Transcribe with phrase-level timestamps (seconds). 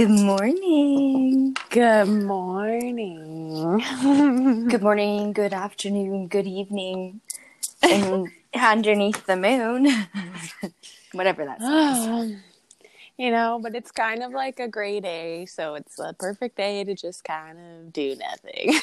[0.00, 1.54] Good morning.
[1.68, 3.84] Good morning.
[4.70, 7.20] Good morning, good afternoon, good evening.
[7.82, 9.90] And underneath the moon.
[11.12, 12.32] Whatever that says.
[13.18, 16.82] you know, but it's kind of like a gray day, so it's a perfect day
[16.82, 18.80] to just kind of do nothing.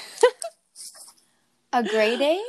[1.73, 2.39] A gray day?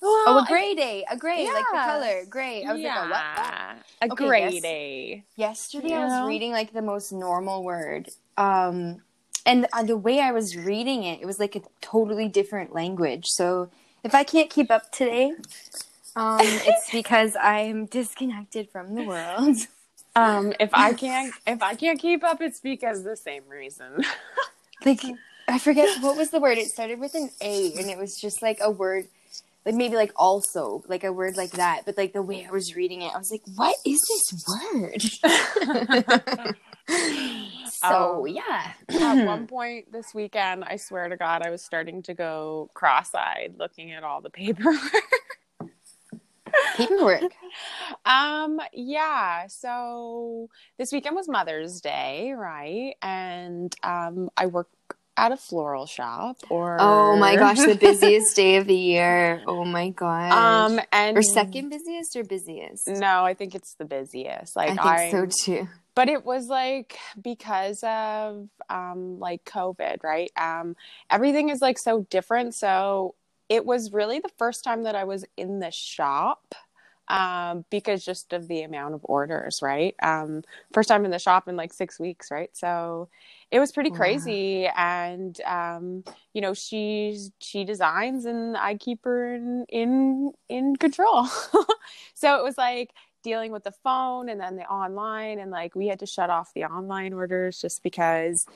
[0.00, 1.04] Well, Oh, a gray day.
[1.10, 2.24] A gray, like the color.
[2.28, 2.64] Gray.
[2.64, 3.78] I was yeah, like, a what?
[4.02, 4.62] a Okay, gray yes.
[4.62, 5.24] day.
[5.36, 8.10] Yesterday You I was reading like the most normal word.
[8.36, 9.02] Um
[9.46, 13.26] and uh, the way I was reading it, it was like a totally different language.
[13.28, 13.70] So
[14.04, 15.32] if I can't keep up today,
[16.16, 19.56] um, it's because I'm disconnected from the world.
[20.16, 24.04] Um, if I can't, if I can't keep up, it's because the same reason.
[24.84, 25.02] like
[25.48, 26.58] I forget what was the word.
[26.58, 29.06] It started with an A, and it was just like a word,
[29.66, 31.82] like maybe like also, like a word like that.
[31.84, 35.02] But like the way I was reading it, I was like, "What is this word?"
[37.66, 37.88] so
[38.20, 38.24] Oh.
[38.24, 42.70] yeah, At one point this weekend, I swear to God, I was starting to go
[42.74, 44.78] cross-eyed looking at all the paperwork.
[46.76, 47.22] paperwork.
[48.04, 49.46] Um, yeah.
[49.48, 52.94] So this weekend was Mother's Day, right?
[53.02, 54.68] And um, I work
[55.18, 56.36] at a floral shop.
[56.48, 59.42] Or Oh my gosh, the busiest day of the year.
[59.46, 60.32] Oh my gosh.
[60.32, 62.86] Um, and or second busiest or busiest?
[62.86, 64.56] No, I think it's the busiest.
[64.56, 65.68] like I think so too.
[65.94, 70.76] but it was like because of um like covid right um
[71.10, 73.14] everything is like so different so
[73.48, 76.54] it was really the first time that i was in the shop
[77.08, 80.42] um because just of the amount of orders right um
[80.72, 83.08] first time in the shop in like six weeks right so
[83.50, 83.96] it was pretty Wow.
[83.96, 90.76] crazy and um you know she's she designs and i keep her in in in
[90.76, 91.26] control
[92.14, 92.90] so it was like
[93.24, 96.52] dealing with the phone and then the online and like we had to shut off
[96.54, 98.46] the online orders just because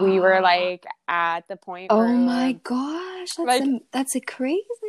[0.00, 4.20] we were like at the point Oh where my gosh, that's Like- am- that's a
[4.20, 4.87] crazy.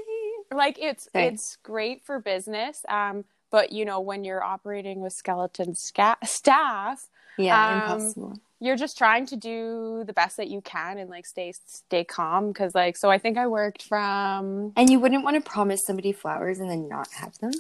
[0.54, 1.28] Like it's Sorry.
[1.28, 7.08] it's great for business um but you know when you're operating with skeleton sca- staff
[7.38, 8.40] Yeah, Um, impossible.
[8.60, 12.48] you're just trying to do the best that you can and like stay stay calm
[12.50, 16.12] because like so i think i worked from And you wouldn't want to promise somebody
[16.12, 17.52] flowers and then not have them.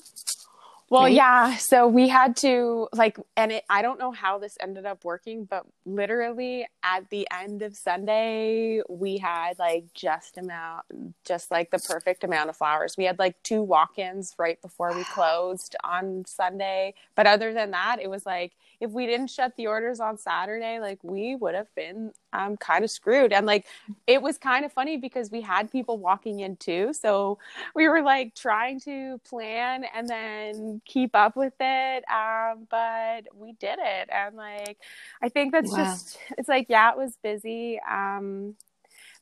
[0.89, 1.13] Well, right?
[1.13, 1.55] yeah.
[1.57, 5.45] So we had to like, and it, I don't know how this ended up working,
[5.45, 10.85] but literally at the end of Sunday, we had like just amount,
[11.25, 12.95] just like the perfect amount of flowers.
[12.97, 16.95] We had like two walk-ins right before we closed on Sunday.
[17.15, 20.79] But other than that, it was like if we didn't shut the orders on Saturday,
[20.79, 23.33] like we would have been um, kind of screwed.
[23.33, 23.65] And like
[24.07, 26.93] it was kind of funny because we had people walking in too.
[26.93, 27.37] So
[27.75, 33.53] we were like trying to plan and then keep up with it um but we
[33.53, 34.77] did it and like
[35.21, 35.75] i think that's Wow.
[35.75, 38.55] just it's like yeah it was busy um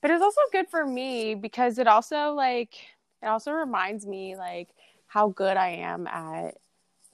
[0.01, 2.75] but it was also good for me because it also like
[3.21, 4.69] it also reminds me like
[5.07, 6.55] how good i am at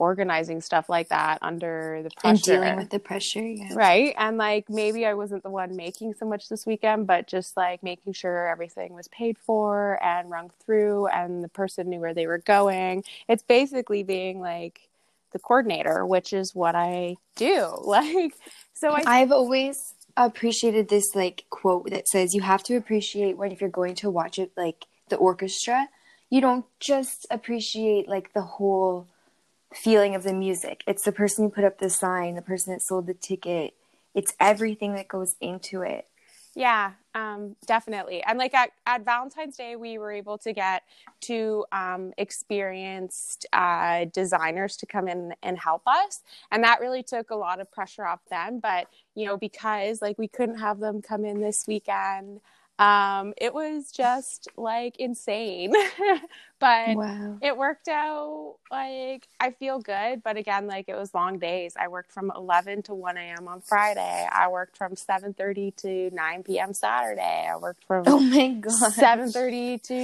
[0.04, 3.40] organizing stuff like that under the pressure And dealing with the pressure.
[3.46, 3.74] Yeah.
[3.74, 7.56] right and like maybe i wasn't the one making so much this weekend but just
[7.56, 12.14] like making sure everything was paid for and rung through and the person knew where
[12.14, 14.88] they were going it's basically being like
[15.32, 18.34] the coordinator which is what i do like
[18.74, 23.50] so i I've always appreciated this like quote that says you have to appreciate when
[23.50, 25.88] if you're going to watch it like the orchestra,
[26.30, 29.06] you don't just appreciate like the whole
[29.74, 30.82] feeling of the music.
[30.86, 33.74] It's the person who put up the sign, the person that sold the ticket.
[34.14, 36.06] It's everything that goes into it.
[36.56, 38.22] Yeah, um, definitely.
[38.22, 40.84] And like at, at Valentine's Day, we were able to get
[41.20, 46.20] two um, experienced uh, designers to come in and help us.
[46.52, 48.60] And that really took a lot of pressure off them.
[48.60, 48.86] But,
[49.16, 52.40] you know, because like we couldn't have them come in this weekend,
[52.78, 55.74] um, it was just like insane.
[56.60, 57.42] but Wow.
[57.42, 61.88] it worked out like i feel good but again like it was long days i
[61.88, 66.72] worked from 11 to 1 a.m on friday i worked from 7.30 to 9 p.m
[66.72, 69.34] saturday i worked from Oh my god.
[69.36, 69.94] 7.30 to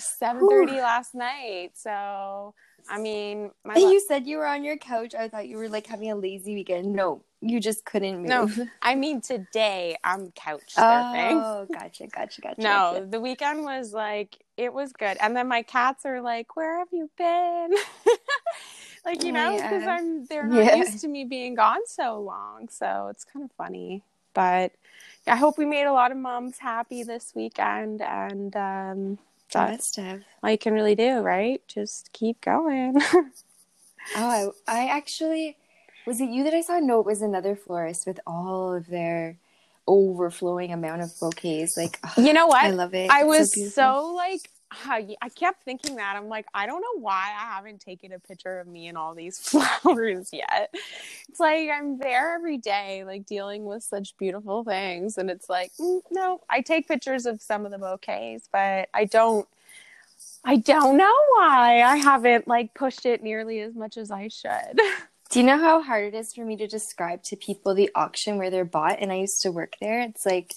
[0.00, 2.54] 7.30 last night so
[2.88, 5.14] i mean my And lo- you said you were on your couch.
[5.14, 6.94] I thought you were like having a lazy weekend.
[6.94, 8.58] No, you just couldn't move.
[8.58, 12.60] no i mean today i'm couch surfing Oh, gotcha, gotcha, gotcha.
[12.60, 13.06] No, gotcha.
[13.06, 16.88] the weekend was like it was good, and then my cats are like, "Where have
[16.92, 17.74] you been?"
[19.06, 19.96] like you know, because Yeah.
[19.98, 20.76] I'm they're not Yeah.
[20.76, 24.02] used to me being gone so long, so it's kind of funny.
[24.34, 24.72] But
[25.26, 29.18] I hope we made a lot of moms happy this weekend, and um,
[29.52, 29.98] that's
[30.42, 31.62] all you can really do, right?
[31.68, 33.00] Just keep going.
[34.14, 35.56] Oh, I, I actually,
[36.06, 36.78] Was it you that I saw?
[36.80, 39.36] No, it was another florist with all of their
[39.86, 41.76] overflowing amount of bouquets.
[41.76, 42.64] Like, ugh, You know what?
[42.64, 43.08] I love it.
[43.08, 43.74] I It's was beautiful.
[43.74, 47.80] so like I I kept thinking that I'm like I don't know why I haven't
[47.80, 50.72] taken a picture of me and all these flowers yet.
[51.28, 55.72] It's like I'm there every day like dealing with such beautiful things and it's like
[55.80, 59.48] mm, no, I take pictures of some of the bouquets, but I don't
[60.44, 64.80] I don't know why I haven't like pushed it nearly as much as I should.
[65.30, 68.36] Do you know how hard it is for me to describe to people the auction
[68.36, 68.98] where they're bought?
[69.00, 70.00] And I used to work there.
[70.00, 70.54] It's like,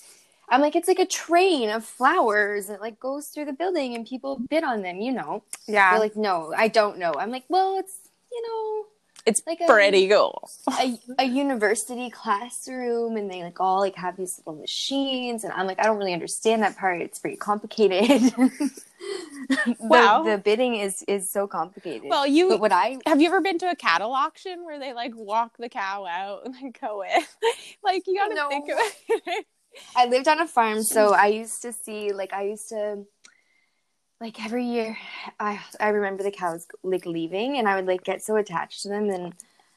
[0.50, 2.68] I'm like, it's like a train of flowers.
[2.68, 5.44] that like goes through the building and people bid on them, you know.
[5.68, 5.92] Yeah.
[5.92, 7.14] They're like, no, I don't know.
[7.14, 8.86] I'm like, well, it's, you know,
[9.25, 10.50] it's like a- pretty cool.
[10.80, 15.44] a, a university classroom and they like all like have these little machines.
[15.44, 17.02] And I'm like, I don't really understand that part.
[17.02, 18.10] It's pretty complicated.
[19.50, 22.10] the, Well- the bidding is, is so complicated.
[22.10, 24.94] Well, you but what I Have you ever been to a cattle auction where they
[24.94, 27.24] like walk the cow out and then go in?
[27.84, 28.50] like you gotta No.
[28.50, 29.46] think of it.
[29.96, 33.06] I lived on a farm, so I used to see like I used to
[34.19, 34.98] like every year
[35.39, 38.89] I I remember the cows like leaving and I would like get so attached to
[38.89, 39.33] them and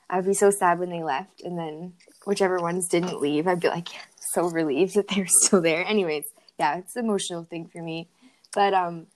[0.09, 1.95] I would be so sad when they left and then
[2.25, 3.89] whichever ones didn't leave I'd be like
[4.33, 5.85] so relieved that they were still there.
[5.85, 6.27] Anyways,
[6.59, 8.09] yeah, it's an emotional thing for me.
[8.55, 9.07] But um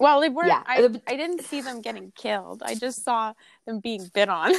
[0.00, 0.48] well, they weren't.
[0.48, 0.62] Yeah.
[0.66, 2.62] I, I didn't see them getting killed.
[2.64, 3.34] I just saw
[3.66, 4.54] them being bit on.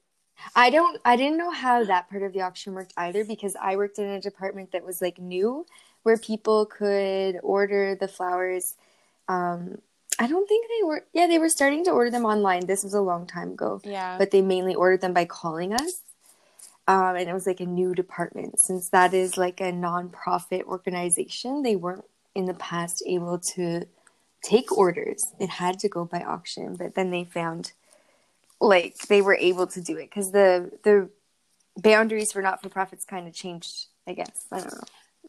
[0.56, 3.76] I don't I didn't know how that part of the auction worked either because I
[3.76, 5.66] worked in a department that was like new
[6.02, 8.76] where people could order the flowers
[9.28, 9.78] um
[10.18, 12.66] I don't think they were yeah, they were starting to order them online.
[12.66, 13.80] This was a long time ago.
[13.84, 14.16] yeah.
[14.18, 16.00] But they mainly ordered them by calling us.
[16.88, 18.60] Um, and it was like a new department.
[18.60, 23.86] Since that is like a non-profit organization, they weren't in the past able to
[24.42, 25.24] take orders.
[25.40, 27.72] It had to go by auction, but then they found
[28.60, 31.10] like they were able to do it because the the
[31.76, 33.86] boundaries for not for profits kind of changed.
[34.06, 34.84] I guess I don't know.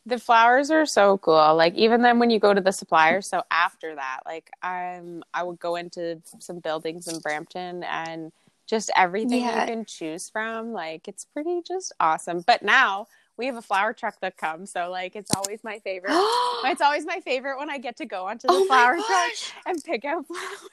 [0.08, 1.56] The flowers are so cool.
[1.56, 5.44] Like even then when you go to the supplier, so after that, like I'm I
[5.44, 8.32] would go into some buildings in Brampton and
[8.68, 9.62] just everything Yeah.
[9.62, 12.42] you can choose from, like it's pretty just awesome.
[12.48, 13.08] But now
[13.38, 16.12] we have a flower truck that comes, so like it's always my favorite.
[16.66, 19.32] it's always my favorite when I get to go onto the oh flower truck
[19.66, 20.72] and pick out flowers.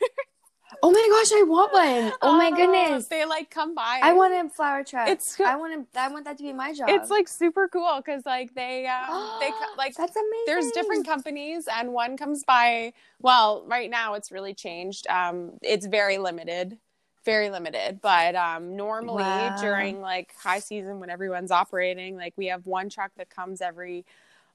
[0.83, 1.39] Oh my gosh!
[1.39, 2.13] I want one.
[2.23, 3.07] Oh my goodness!
[3.07, 4.01] They like come by.
[4.03, 5.09] I want a flower truck.
[5.09, 6.01] It's- I want to.
[6.01, 6.89] I want that to be my job.
[6.91, 10.45] It's like super cool because like they um, they like that's amazing.
[10.47, 15.87] there's different companies and one comes by well right now it's really changed um it's
[15.87, 16.79] very limited
[17.25, 19.57] very limited but um normally Wow.
[19.59, 24.05] during like high season when everyone's operating like we have one truck that comes every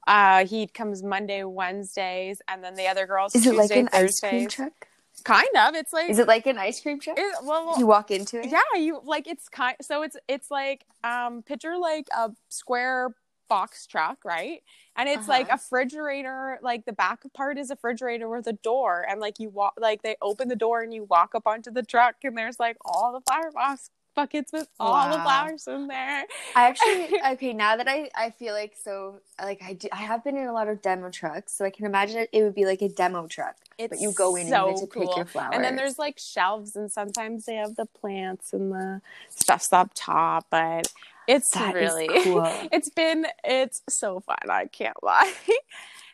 [0.06, 4.20] uh he comes monday wednesdays and then the other girls Is it like an ice
[4.20, 4.86] cream truck?
[5.20, 7.18] Kind of it's like Is it like an ice cream truck?
[7.18, 8.46] it- well You walk into it.
[8.50, 13.14] yeah you like it's kind so it's it's like um picture like a square
[13.48, 14.62] box truck right
[14.96, 15.56] and it's like Uh-huh.
[15.56, 19.48] a refrigerator like the back part is a refrigerator with a door and like you
[19.48, 22.60] walk like they open the door and you walk up onto the truck and there's
[22.60, 26.24] like all the flower box buckets with all the flowers in there
[26.54, 27.52] I actually okay.
[27.52, 30.52] Now that I I feel like so like I do, I have been in a
[30.52, 33.26] lot of demo trucks, so I can imagine it, it would be like a demo
[33.26, 33.56] truck.
[33.78, 35.06] it's But you go in so and you get to cool.
[35.06, 35.50] pick your flowers.
[35.54, 39.90] and then there's like shelves and sometimes they have the plants and the stuff's up
[39.94, 40.88] top but
[41.28, 42.46] it's That really cool.
[42.72, 45.32] it's been it's so fun i can't lie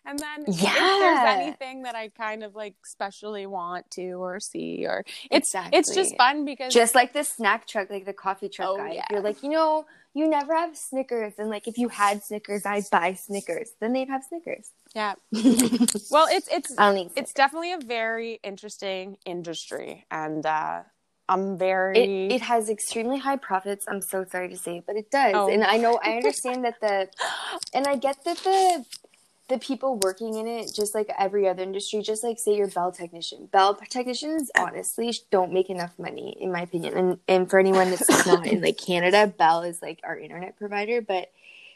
[0.06, 0.70] and then yeah.
[0.70, 5.52] if there's anything that i kind of like specially want to or see or it's
[5.72, 8.92] it's just fun because just like the snack truck, like the coffee truck Oh, guy.
[8.92, 9.04] yeah.
[9.10, 9.84] You're like, you know,
[10.14, 13.70] you never have Snickers, and like if you had Snickers, I'd buy Snickers.
[13.80, 14.70] Then they'd have Snickers.
[14.94, 15.14] yeah
[16.10, 16.72] well it's it's
[17.16, 20.82] it's definitely a very interesting industry and uh
[21.28, 23.84] i'm It, very it has extremely high profits.
[23.88, 25.32] I'm so sorry to say, but it does.
[25.34, 25.48] Oh.
[25.52, 27.08] And I know I understand that the
[27.74, 28.84] and I get that the
[29.48, 32.90] the people working in it, just like every other industry, just like say you're bell
[32.90, 33.46] technician.
[33.46, 36.96] Bell technicians honestly don't make enough money, in my opinion.
[36.96, 41.00] And and for anyone that's not in like Canada, Bell is like our internet provider,
[41.00, 41.30] but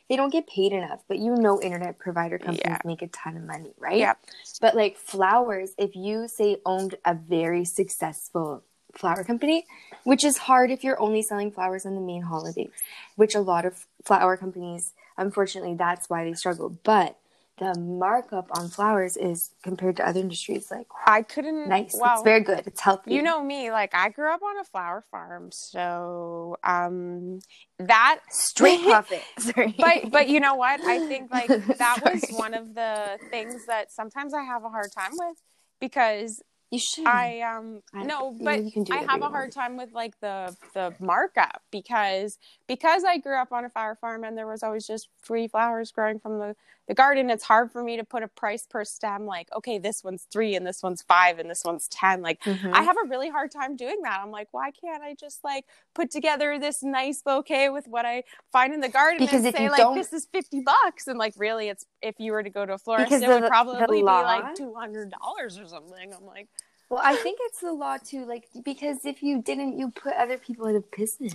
[0.09, 1.03] they don't get paid enough.
[1.07, 2.79] But you know, internet provider companies Yeah.
[2.85, 3.99] make a ton of money, right?
[3.99, 4.15] yeah
[4.61, 9.65] But like flowers, if you say owned a very successful flower company,
[10.03, 12.73] which is hard if you're only selling flowers on the main holidays,
[13.15, 16.71] which a lot of flower companies, unfortunately, that's why they struggle.
[16.83, 17.17] But
[17.61, 21.95] the markup on flowers is compared to other industries like i couldn't nice.
[22.01, 22.63] well it's very good.
[22.67, 23.15] It's healthy.
[23.15, 27.39] you know me like i grew up on a flower farm so um
[27.79, 29.23] that straight profit.
[29.39, 29.75] Sorry.
[29.79, 31.49] but but you know what i think like
[31.79, 35.37] that was one of the things that sometimes i have a hard time with
[35.81, 37.07] because You should.
[37.07, 40.15] I um I- no, but you can do I have a hard time with like
[40.21, 42.39] the the markup because
[42.69, 45.91] because I grew up on a flower farm and there was always just free flowers
[45.91, 46.55] growing from the
[46.91, 47.31] the garden.
[47.31, 49.25] It's hard for me to put a price per stem.
[49.25, 52.21] Like, okay, this one's three and this one's five and this one's ten.
[52.21, 52.73] Like, Mhm.
[52.75, 54.19] I have a really hard time doing that.
[54.21, 58.25] I'm like, why can't I just like put together this nice bouquet with what I
[58.51, 61.35] find in the garden Because and say like don't- this is fifty bucks and like
[61.37, 63.99] really it's if you were to go to a florist Because it the- would probably
[63.99, 66.13] be like two hundred dollars or something.
[66.13, 66.49] I'm like,
[66.89, 70.39] Well, I think it's the law too, like because if you didn't, you put other
[70.39, 71.35] people out of business.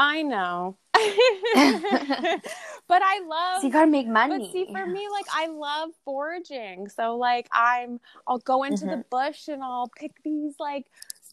[0.00, 0.76] I know.
[0.94, 1.02] but
[3.02, 4.28] I love So you gotta make money.
[4.28, 6.88] But see, for me, like I love foraging.
[6.88, 9.00] So like I'm, I'll go into the Mm-hmm.
[9.10, 10.86] bush and I'll pick these like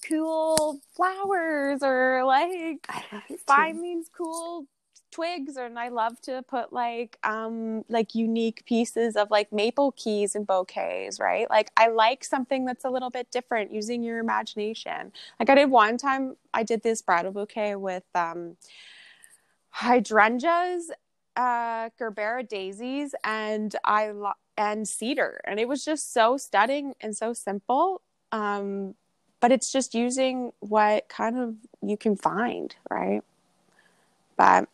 [0.08, 3.50] cool flowers or like I love it too.
[3.50, 4.66] find these cool
[5.12, 10.36] twigs and I love to put like um like unique pieces of like maple keys
[10.36, 11.50] and bouquets, right?
[11.50, 15.12] Like I like something that's a little bit different using your imagination.
[15.40, 18.58] Like I did one time I did this bridal bouquet with um
[19.70, 20.92] hydrangeas,
[21.36, 27.16] uh gerbera daisies and I lo- and cedar and it was just so stunning and
[27.16, 28.02] so simple.
[28.32, 28.96] Um
[29.40, 33.22] but it's just using what kind of you can find, right?
[34.36, 34.68] But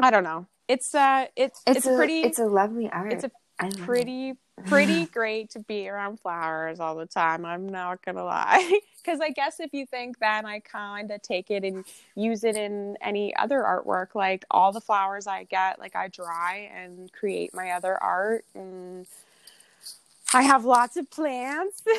[0.00, 0.46] I don't know.
[0.68, 3.12] It's uh it's it's, It's, a pretty It's a lovely art.
[3.12, 3.30] it's a
[3.78, 4.34] pretty
[4.66, 7.44] pretty great to be around flowers all the time.
[7.44, 11.50] I'm not gonna lie, because I guess if you think then I kind of take
[11.50, 14.14] it and use it in any other artwork.
[14.14, 19.06] Like all the flowers I get, like I dry and create my other art, and
[20.34, 21.82] I have lots of plants.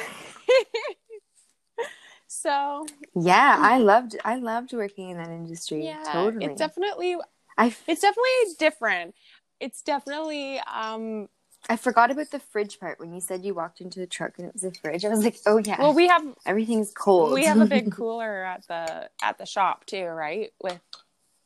[2.27, 4.15] so Yeah, I loved.
[4.23, 5.85] I loved working in that industry.
[5.85, 6.45] yeah, totally.
[6.45, 7.17] it's definitely
[7.59, 9.15] I it's definitely different.
[9.59, 11.29] It's definitely um
[11.69, 14.47] I forgot about the fridge part when you said you walked into the truck and
[14.47, 15.03] it was a fridge.
[15.03, 17.33] I was like, oh yeah, well we have everything's cold.
[17.33, 20.79] we have a big cooler at the at the shop too right with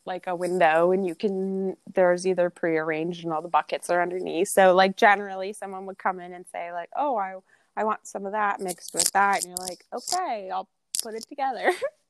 [0.06, 4.50] like a window and you can there's either prearranged and all the buckets are underneath
[4.50, 7.36] so like generally someone would come in and say like oh i
[7.78, 10.68] i want some of that mixed with that and you're like okay i'll
[11.02, 11.72] put it together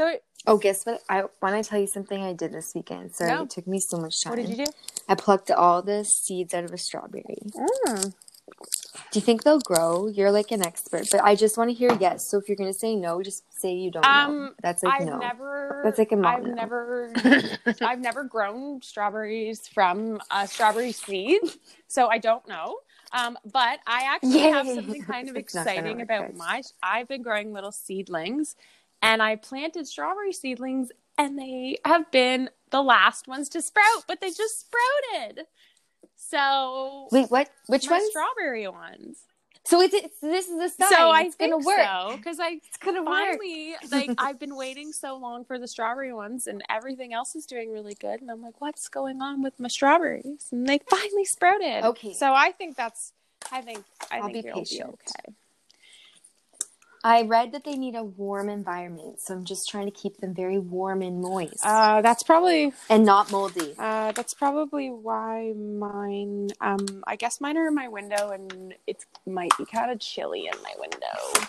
[0.00, 0.16] so
[0.46, 1.02] oh, guess what?
[1.08, 3.14] I want to tell you something I did this weekend.
[3.14, 3.42] Sorry, No.
[3.42, 4.30] it took me so much time.
[4.32, 4.72] what did you do
[5.08, 7.36] I plucked all the seeds out of a strawberry.
[7.54, 8.14] mm.
[9.12, 10.08] Do you think they'll grow?
[10.08, 12.28] You're like an expert, but I just want to hear yes.
[12.28, 14.08] So if you're gonna say no, just say you don't know.
[14.08, 15.18] um That's like i've no.
[15.18, 16.54] never That's like a mom i've no.
[16.54, 17.12] never
[17.80, 21.40] I've never grown strawberries from a strawberry seed,
[21.86, 22.78] so I don't know.
[23.12, 26.36] Um, but I actually have something kind of It's not gonna exciting about guys.
[26.38, 26.62] my.
[26.82, 28.54] I've been growing little seedlings,
[29.02, 34.20] and I planted strawberry seedlings, and they have been the last ones to sprout, but
[34.20, 35.46] they just sprouted.
[36.16, 37.50] So Wait, what?
[37.66, 38.10] Which my one?
[38.10, 39.18] strawberry ones.
[39.64, 40.88] So it's, it's this is the sign.
[40.90, 41.80] So I it's think gonna work.
[41.80, 43.38] so because I It's gonna work.
[43.40, 47.44] finally like I've been waiting so long for the strawberry ones and everything else is
[47.46, 51.24] doing really good and I'm like what's going on with my strawberries and they finally
[51.26, 51.84] sprouted.
[51.84, 52.14] Okay.
[52.14, 53.12] So I think that's
[53.52, 54.80] I think I I'll think be it'll patient.
[54.80, 55.36] be okay.
[57.02, 60.34] I read that they need a warm environment, so I'm just trying to keep them
[60.34, 63.74] very warm and moist Uh that's probably and not moldy.
[63.78, 69.04] uh that's probably why mine um I guess mine are in my window and it
[69.26, 71.46] might be kind of chilly in my window.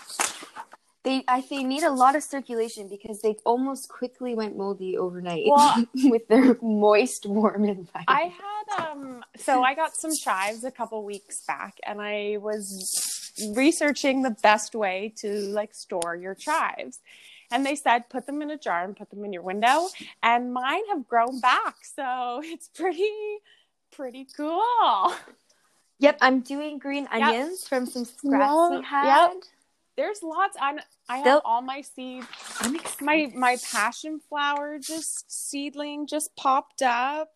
[1.04, 5.44] They I they need a lot of circulation because they almost quickly went moldy overnight
[5.48, 8.06] Well- with their moist, warm environment.
[8.08, 13.11] I had um so I got some chives a couple weeks back and I was
[13.56, 17.00] researching the best way to like store your chives.
[17.52, 19.88] And they said put them in a jar and put them in your window
[20.24, 21.76] and mine have grown back.
[21.84, 23.12] So it's pretty
[23.92, 25.14] pretty cool.
[26.00, 29.06] Yep, I'm doing green onions from some scraps we Yep, had.
[29.06, 29.44] yep.
[29.98, 30.80] There's lots I
[31.10, 32.26] I have all my seeds.
[33.02, 37.30] My my passion flower just seedling just popped up.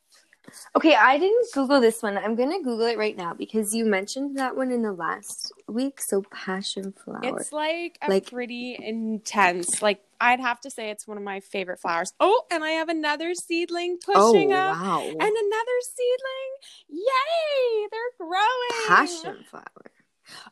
[0.76, 2.18] Okay, I didn't Google this one.
[2.18, 6.02] I'm gonna Google it right now because you mentioned that one in the last week.
[6.02, 7.22] So passion flower.
[7.40, 9.82] It's like a Like- pretty intense.
[9.82, 12.14] Like I'd have to say it's one of my favorite flowers.
[12.20, 14.78] Oh, and I have another seedling oh pushing up.
[14.78, 16.52] wow, And another seedling.
[16.90, 17.88] Yay!
[17.92, 18.88] They're growing.
[18.88, 19.92] passion flower.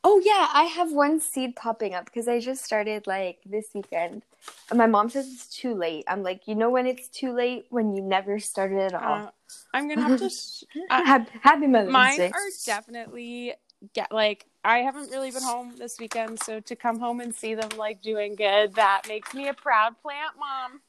[0.03, 4.23] Oh yeah, I have one seed popping up because I just started like this weekend.
[4.69, 6.03] And My mom says it's too late.
[6.07, 9.27] I'm like, you know when it's too late when you never started at all.
[9.27, 9.29] Uh,
[9.74, 10.30] I'm gonna have to.
[10.30, 12.32] Sh- uh, happy, happy Mother's mine Day.
[12.32, 13.53] are definitely
[13.94, 17.56] get like I haven't really been home this weekend, so to come home and see
[17.56, 20.82] them like doing good, that makes me a proud plant mom.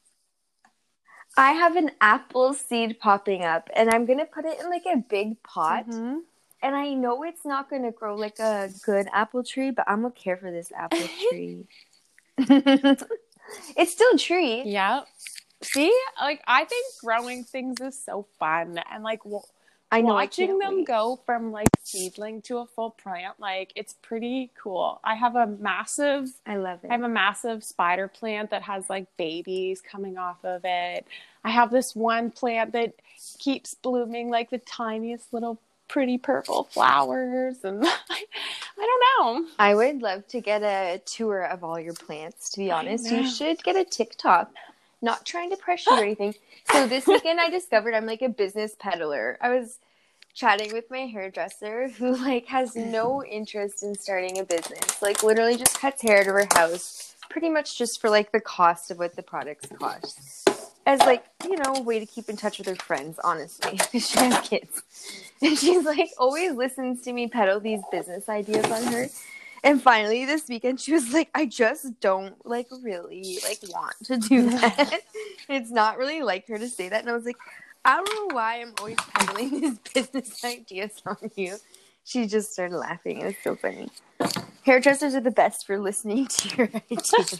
[1.37, 4.97] I have an apple seed popping up, and I'm gonna put it in like a
[4.97, 5.87] big pot.
[5.87, 6.21] Mhm.
[6.61, 10.13] and I know it's not gonna grow like a good apple tree, but I'm gonna
[10.13, 10.97] care for this apple
[11.29, 11.67] tree.
[12.37, 14.63] it's still a tree.
[14.65, 15.01] Yeah.
[15.61, 19.41] See, like I think growing things is so fun, and like w-
[19.91, 20.13] I know.
[20.13, 20.87] watching I them wait.
[20.87, 24.99] go from like seedling to a full plant, like it's pretty cool.
[25.03, 26.89] I have a massive I love it.
[26.89, 31.07] I have a massive spider plant that has like babies coming off of it.
[31.43, 32.93] I have this one plant that
[33.39, 37.87] keeps blooming like the tiniest little pretty purple flowers and I,
[38.79, 39.49] I don't know.
[39.59, 42.49] I would love to get a tour of all your plants.
[42.51, 44.51] To be honest, you should get a TikTok.
[45.05, 46.33] Not trying to pressure you or anything.
[46.71, 49.37] So this weekend, I discovered I'm like a business peddler.
[49.39, 49.77] I was
[50.33, 55.03] chatting with my hairdresser, who like has no interest in starting a business.
[55.03, 58.89] Like literally just cuts hair to her house, pretty much just for like the cost
[58.89, 60.49] of what the products cost.
[60.87, 63.19] As like you know, a way to keep in touch with her friends.
[63.23, 64.81] Honestly, she has kids,
[65.39, 69.05] and she's like always listens to me peddle these business ideas on her.
[69.65, 74.17] And finally, this weekend, she was like, "I just don't like really like want to
[74.17, 75.01] do that."
[75.49, 77.37] it's not really like her to say that, and I was like,
[77.83, 81.57] "I don't know why I'm always peddling these business ideas on you."
[82.05, 83.19] She just started laughing.
[83.21, 83.89] It was so funny.
[84.63, 87.39] Hairdressers are the best for listening to your ideas.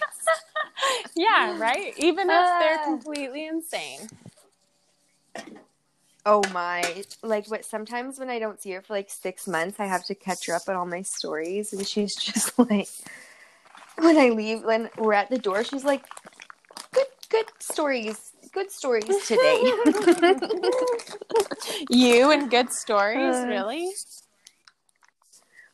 [1.15, 1.93] Yeah, right?
[1.97, 2.83] Even if they're Ah.
[2.85, 4.09] completely insane.
[6.25, 7.03] Oh my!
[7.21, 7.65] Like what?
[7.65, 10.55] Sometimes when I don't see her for like six months, I have to catch her
[10.55, 12.87] up on all my stories, and she's just like,
[13.97, 16.03] when I leave, when we're at the door, she's like,
[16.91, 19.63] "Good, good stories, good stories today."
[21.89, 23.91] You and good stories, Uh, really?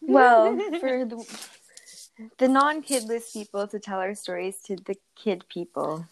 [0.02, 1.26] well, for the
[2.38, 6.06] the non-kidless people to tell our stories to the kid people,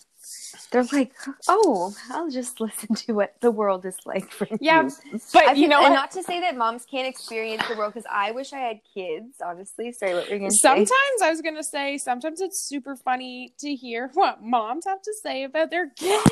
[0.71, 1.11] they're like,
[1.47, 5.51] "Oh, I'll just listen to what the world is like for Yeah, you." but I
[5.53, 5.89] you feel- know what?
[5.93, 9.37] not to say that moms can't experience the world because I wish I had kids.
[9.43, 10.57] Honestly, sorry, what were you gonna say?
[10.57, 11.21] Sometimes?
[11.23, 15.43] I was gonna say sometimes it's super funny to hear what moms have to say
[15.43, 16.23] about their kids.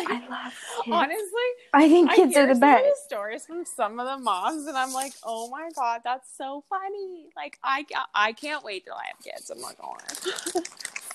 [0.00, 0.52] Like I love
[0.84, 0.88] kids.
[0.92, 3.04] honestly, I think I kids hear are the best.
[3.06, 7.26] stories from some of the moms, and I'm like, oh my god, that's so funny.
[7.36, 7.84] Like I
[8.14, 9.50] I can't wait till I have kids.
[9.50, 10.64] I'm not going.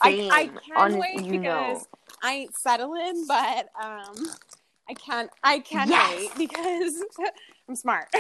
[0.04, 0.50] I I Same.
[0.66, 1.82] can Honest- wait because know.
[2.22, 4.16] I ain't settling, but um,
[4.90, 6.10] I can't I can Yes.
[6.10, 7.04] wait because
[7.70, 8.08] I'm smart.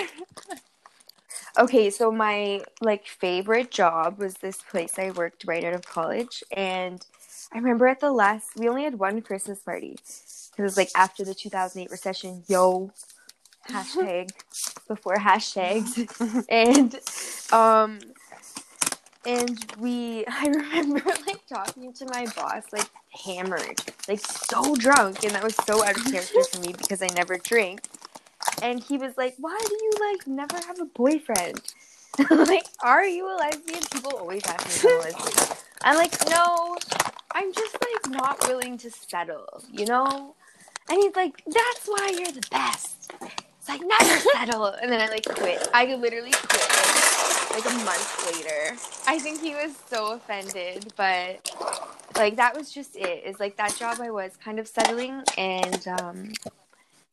[1.57, 6.43] Okay, so my like favorite job was this place I worked right out of college,
[6.55, 7.05] and
[7.53, 10.89] I remember at the last we only had one Christmas party because it was like
[10.95, 12.43] after the 2008 recession.
[12.47, 12.91] Yo,
[13.71, 14.31] hashtag
[14.87, 15.97] before hashtags,
[16.49, 16.95] and
[17.53, 17.99] um,
[19.25, 22.89] and we I remember like talking to my boss like
[23.25, 27.07] hammered, like so drunk, and that was so out of character for me because I
[27.07, 27.81] never drink.
[28.62, 31.62] And he was like, "Why do you like never have a boyfriend?
[32.29, 35.57] like, are you a lesbian?" People always ask me if I'm a lesbian.
[35.84, 36.77] I'm like, "No,
[37.34, 40.36] I'm just like not willing to settle, you know."
[40.89, 43.12] And he's like, "That's why you're the best."
[43.60, 45.67] It's like never settle, and then I like quit.
[45.73, 46.81] I literally quit
[47.53, 48.75] like, a month later.
[49.07, 51.51] I think he was so offended, but
[52.15, 53.23] like that was just it.
[53.25, 56.31] Is like that job I was kind of settling, and um,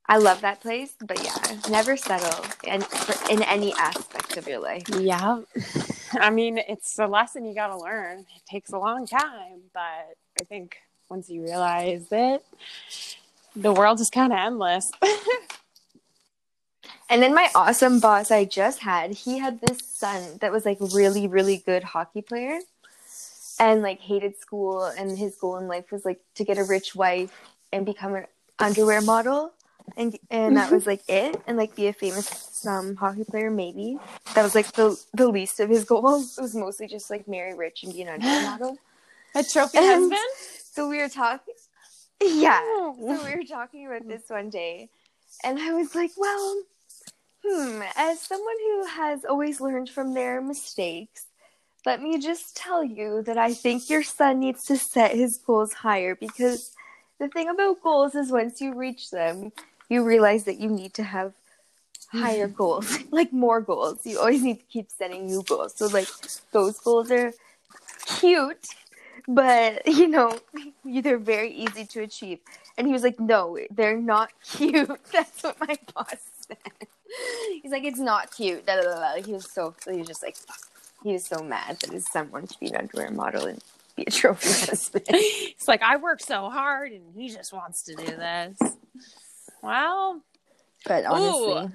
[0.07, 1.35] I love that place, but yeah,
[1.69, 2.85] never settle in
[3.31, 4.85] in any aspect of your life.
[4.99, 5.43] Yeah.
[6.15, 8.21] I mean, it's a lesson you got to learn.
[8.21, 10.77] It takes a long time, but I think
[11.11, 12.45] once you realize it,
[13.55, 14.91] the world is kind of endless.
[17.11, 20.79] And then my awesome boss I just had, he had this son that was like
[20.81, 22.61] really really good hockey player,
[23.59, 26.95] and like hated school, and his goal in life was like to get a rich
[26.95, 27.33] wife
[27.73, 28.27] and become an
[28.59, 29.53] underwear model.
[29.97, 33.99] And and that was like it, and like be a famous um, hockey player maybe.
[34.35, 36.37] That was like the the least of his goals.
[36.37, 38.77] It was mostly just like marry rich and be an underwear model.
[39.35, 40.21] A trophy And- husband?
[40.73, 41.55] So we were talking.
[42.21, 42.61] Yeah.
[42.63, 42.95] Oh.
[42.99, 44.91] So we were talking about this one day,
[45.43, 46.63] and I was like, well,
[47.45, 51.27] hmm, as someone who has always learned from their mistakes,
[51.87, 55.73] let me just tell you that I think your son needs to set his goals
[55.73, 56.73] higher because
[57.19, 59.53] the thing about goals is once you reach them,
[59.89, 61.33] you realize that you need to have
[62.13, 64.05] higher goals, like more goals.
[64.05, 65.75] You always need to keep setting new goals.
[65.77, 66.09] So, like,
[66.53, 67.33] those goals are
[68.07, 68.67] cute,
[69.27, 70.39] but you know,
[70.85, 72.41] they're very easy to achieve.
[72.77, 74.91] And he was like, No, they're not cute.
[75.13, 76.89] That's what my boss said.
[77.63, 78.67] He's like, It's not cute.
[78.67, 79.23] Da, da, da.
[79.23, 80.37] He was so, he was just like.
[81.05, 83.63] He was so mad that his son wanted to be an underwear model and
[83.95, 85.05] be a trophy husband.
[85.09, 88.59] It's like, I work so hard and he just wants to do this.
[89.63, 90.21] Well,
[90.87, 91.71] But honestly,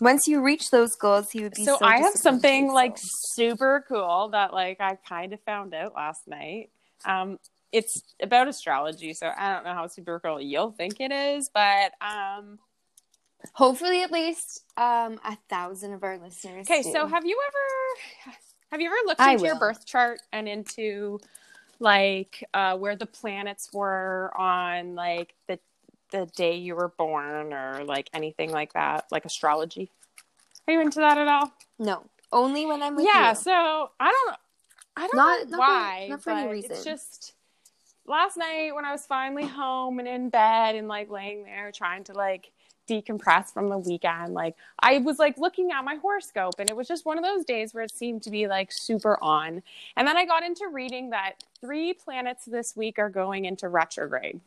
[0.00, 1.84] Once you reach those goals, he would be so, so.
[1.84, 6.70] I have something like super cool that like I kind of found out last night.
[7.04, 7.38] Um,
[7.70, 11.92] it's about astrology, so I don't know how super cool you'll think it is, but
[12.00, 12.58] um,
[13.52, 16.66] Hopefully, at least um a thousand of our listeners.
[16.68, 16.82] okay.
[16.82, 16.90] do.
[16.92, 18.36] So have you ever
[18.72, 21.20] have you ever looked I into your birth chart and into
[21.80, 25.58] like uh, where the planets were on like the
[26.10, 29.90] the day you were born or like anything like that, like astrology?
[30.66, 31.52] Are you into that at all?
[31.78, 33.34] no, only when I'm with yeah you.
[33.36, 34.36] so i don't
[34.96, 36.70] i don't Not- know not for- why not for any reason.
[36.72, 37.34] it's just
[38.06, 42.04] last night when i was finally home and in bed and like laying there trying
[42.04, 42.50] to like
[42.88, 44.34] decompress from the weekend.
[44.34, 47.44] Like i was like looking at my horoscope and it was just one of those
[47.44, 49.62] days where it seemed to be like super on.
[49.96, 54.40] And then i got into reading that three planets this week are going into retrograde.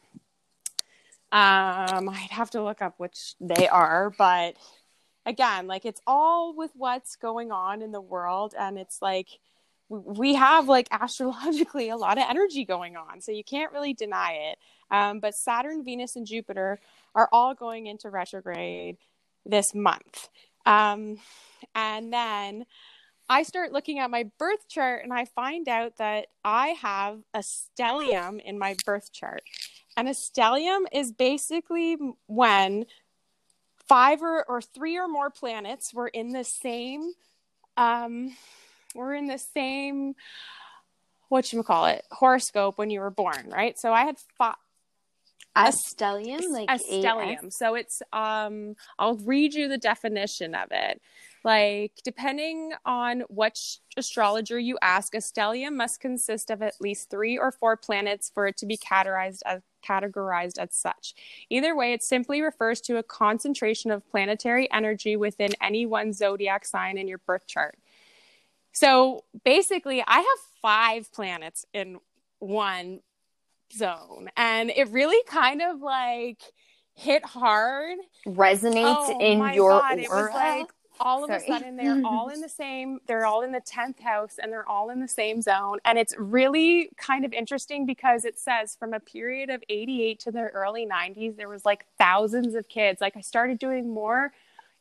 [1.31, 4.55] Um i'd have to look up which they are but
[5.27, 9.27] again, like it's all with what's going on in the world, and it's like
[9.89, 14.51] we have like astrologically a lot of energy going on, so you can't really deny
[14.51, 14.59] it.
[14.89, 16.79] Um, but Saturn, Venus, and Jupiter
[17.15, 18.97] are all going into retrograde
[19.45, 20.29] this month.
[20.65, 21.17] Um,
[21.75, 22.65] and then
[23.29, 27.39] I start looking at my birth chart and I find out that I have a
[27.39, 29.41] stellium in my birth chart.
[29.97, 31.97] And a stellium is basically
[32.27, 32.85] when
[33.87, 37.13] five or, or three or more planets were in the same
[37.77, 38.35] um
[38.97, 40.15] were in the same
[41.29, 44.55] what you call it horoscope when you were born right so i had five
[45.57, 47.51] a stellium, like a stellium.
[47.51, 51.01] So it's um I'll read you the definition of it.
[51.43, 57.37] Like depending on which astrologer you ask, a stellium must consist of at least 3
[57.37, 61.15] or 4 planets for it to be categorized as categorized as such.
[61.49, 66.65] Either way, it simply refers to a concentration of planetary energy within any one zodiac
[66.65, 67.77] sign in your birth chart.
[68.77, 71.97] So basically, I have 5 planets in
[72.37, 72.99] one
[73.75, 76.41] zone and it really kind of like
[76.95, 77.97] hit hard.
[78.27, 80.33] Resonates Oh in my your God, it was aura.
[80.33, 80.67] like
[80.99, 84.37] all of a sudden they're all in the same they're all in the 10th house
[84.41, 85.79] and they're all in the same zone.
[85.83, 90.31] And it's really kind of interesting because it says from a period of 88 to
[90.31, 93.01] the early 90s there was like thousands of kids.
[93.01, 94.33] Like i started doing more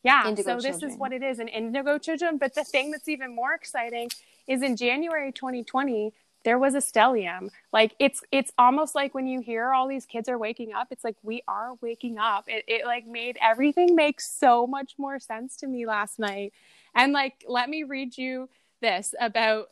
[0.03, 2.37] yeah Indigo so this is what it is an indigo children.
[2.37, 4.09] But the thing that's even more exciting
[4.47, 7.49] is in january 2020 there was a stellium.
[7.73, 11.03] Like it's it's almost like when you hear all these kids are waking up it's
[11.03, 12.45] like we are waking up.
[12.47, 16.53] It, it like made everything make so much more sense to me last night.
[16.95, 18.49] And like let me read you
[18.81, 19.69] this about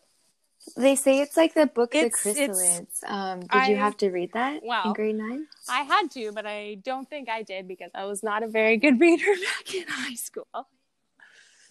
[0.75, 3.03] They say it's like the book It's- The Chrysalids.
[3.07, 5.47] Um, did I- you have to read that in grade nine?
[5.69, 8.77] i had to but i don't think i did because i was not a very
[8.77, 10.47] good reader back in high school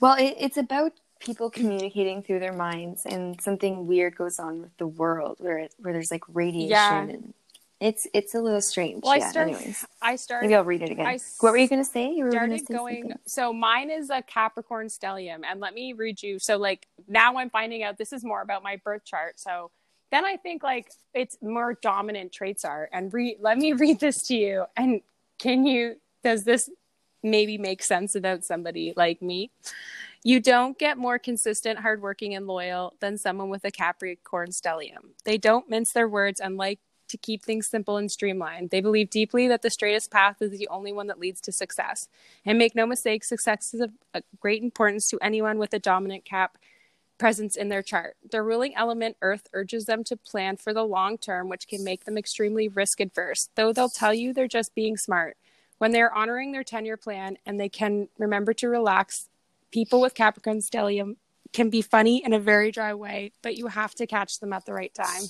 [0.01, 4.77] Well, it, it's about people communicating through their minds, and something weird goes on with
[4.77, 7.01] the world where it, where there's like radiation, Yeah.
[7.03, 7.35] and
[7.81, 9.03] it's it's a little strange.
[9.03, 9.27] well yeah.
[9.27, 11.07] i started Anyways, i started maybe I'll read it again.
[11.07, 12.13] I what were you gonna say?
[12.13, 13.19] You were started say going something.
[13.27, 17.51] so mine is a capricorn stellium and let me read you so like now i'm
[17.51, 19.71] finding out this is more about my birth chart so
[20.11, 24.23] then i think like it's more dominant traits are and re- let me read this
[24.29, 25.01] to you and
[25.39, 26.71] can you does this
[27.23, 29.51] maybe make sense about somebody like me
[30.23, 35.37] you don't get more consistent hardworking and loyal than someone with a capricorn stellium they
[35.37, 36.79] don't mince their words and like
[37.15, 38.71] to keep things simple and streamlined.
[38.71, 42.09] They believe deeply that the straightest path is the only one that leads to success.
[42.45, 43.93] And make no mistake, success is of
[44.41, 46.59] great importance to anyone with a dominant cap
[47.17, 48.17] presence in their chart.
[48.29, 52.05] Their ruling element, Earth, urges them to plan for the long term, which can make
[52.05, 55.37] them extremely risk adverse, though they'll tell you they're just being smart.
[55.79, 59.29] When they're honoring their 10 year plan and they can remember to relax,
[59.71, 61.15] people with Capricorn stellium
[61.53, 64.67] can be funny in a very dry way, but you have to catch them at
[64.67, 65.23] the right time.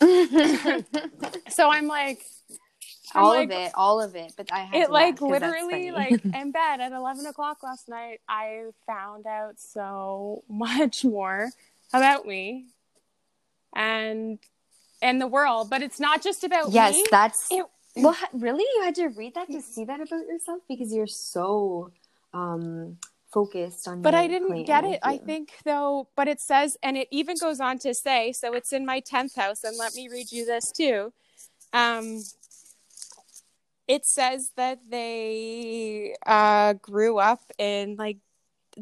[1.50, 2.24] So I'm like,
[3.14, 4.32] I'm all like, of it, all of it.
[4.36, 8.20] But I had It to like literally like in bed at eleven o'clock last night.
[8.28, 11.50] I found out so much more
[11.92, 12.66] about me
[13.74, 14.38] and
[15.02, 15.68] and the world.
[15.70, 17.04] But it's not just about yes, me.
[17.10, 18.16] that's It- well.
[18.32, 21.90] Really, you had to read that to see that about yourself because you're so
[22.32, 22.96] um
[23.32, 24.02] focused on.
[24.02, 25.00] but I didn't plan get it.
[25.02, 28.72] I think though, but it says, and it even goes on to say, so it's
[28.72, 31.12] in my tenth house, and let me read you this too.
[31.72, 32.22] Um,
[33.86, 38.18] it says that they uh, grew up in like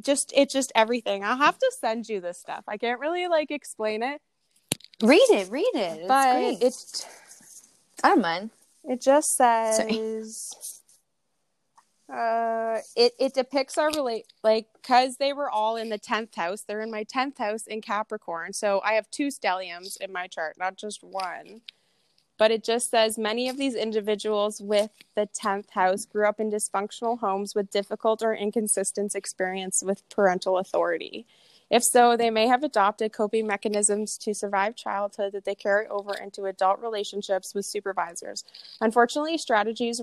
[0.01, 1.25] just it's just everything.
[1.25, 2.65] I'll have to send you this stuff.
[2.69, 4.21] I can't really like explain it,
[5.03, 6.01] read it, read it.
[6.01, 6.59] It's but great.
[6.63, 7.07] it's
[8.05, 8.51] I don't mind.
[8.85, 10.78] it just says.
[12.13, 16.63] Uh, it it depicts our relate like because they were all in the tenth house.
[16.63, 20.57] They're in my tenth house in Capricorn, so I have two stelliums in my chart,
[20.59, 21.61] not just one.
[22.39, 26.51] But it just says many of these individuals with the tenth house grew up in
[26.51, 31.27] dysfunctional homes with difficult or inconsistent experience with parental authority.
[31.71, 36.15] If so, they may have adopted coping mechanisms to survive childhood that they carry over
[36.15, 38.45] into adult relationships with supervisors.
[38.81, 40.01] Unfortunately, strategies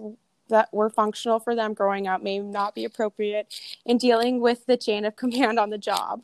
[0.49, 3.53] that were functional for them growing up may not be appropriate
[3.85, 6.23] in dealing with the chain of command on the job.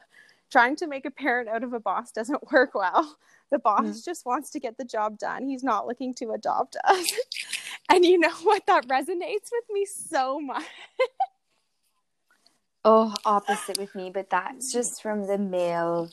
[0.52, 3.18] Trying to make a parent out of a boss doesn't work well.
[3.52, 4.06] The boss mm.
[4.06, 5.46] just wants to get the job done.
[5.46, 7.12] He's not looking to adopt us.
[7.90, 8.66] and you know what?
[8.66, 10.64] That resonates with me so much.
[12.86, 16.10] oh, opposite with me, but that's just from the male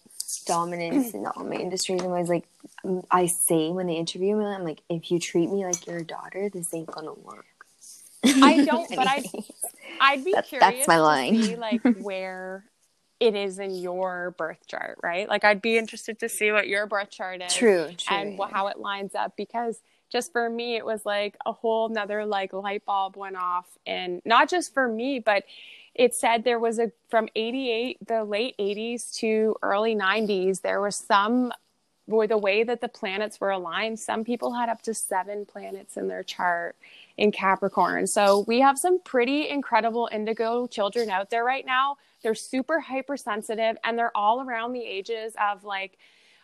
[0.47, 2.03] dominance in all my industries.
[2.03, 2.49] And I was like,
[3.11, 6.49] I say when they interview me, I'm like, if you treat me like your daughter,
[6.53, 7.47] this ain't gonna work.
[8.25, 9.25] I don't, but I,
[10.01, 10.71] I'd be that's, curious.
[10.71, 11.35] That's my line.
[11.35, 12.65] To see, like where
[13.21, 15.29] it is in your birth chart, right?
[15.29, 18.49] Like I'd be interested to see what your birth chart is, true, true and yeah.
[18.51, 22.53] how it lines up because just for me it was like a whole nother like
[22.53, 25.45] light bulb went off and not just for me but
[25.95, 30.97] it said there was a from 88 the late 80s to early 90s there was
[30.97, 31.53] some
[32.11, 35.97] or the way that the planets were aligned some people had up to seven planets
[35.97, 36.77] in their chart
[37.19, 38.07] in Capricorn.
[38.07, 41.97] So we have some pretty incredible indigo children out there right now.
[42.23, 45.99] They're super hypersensitive and they're all around the ages of like,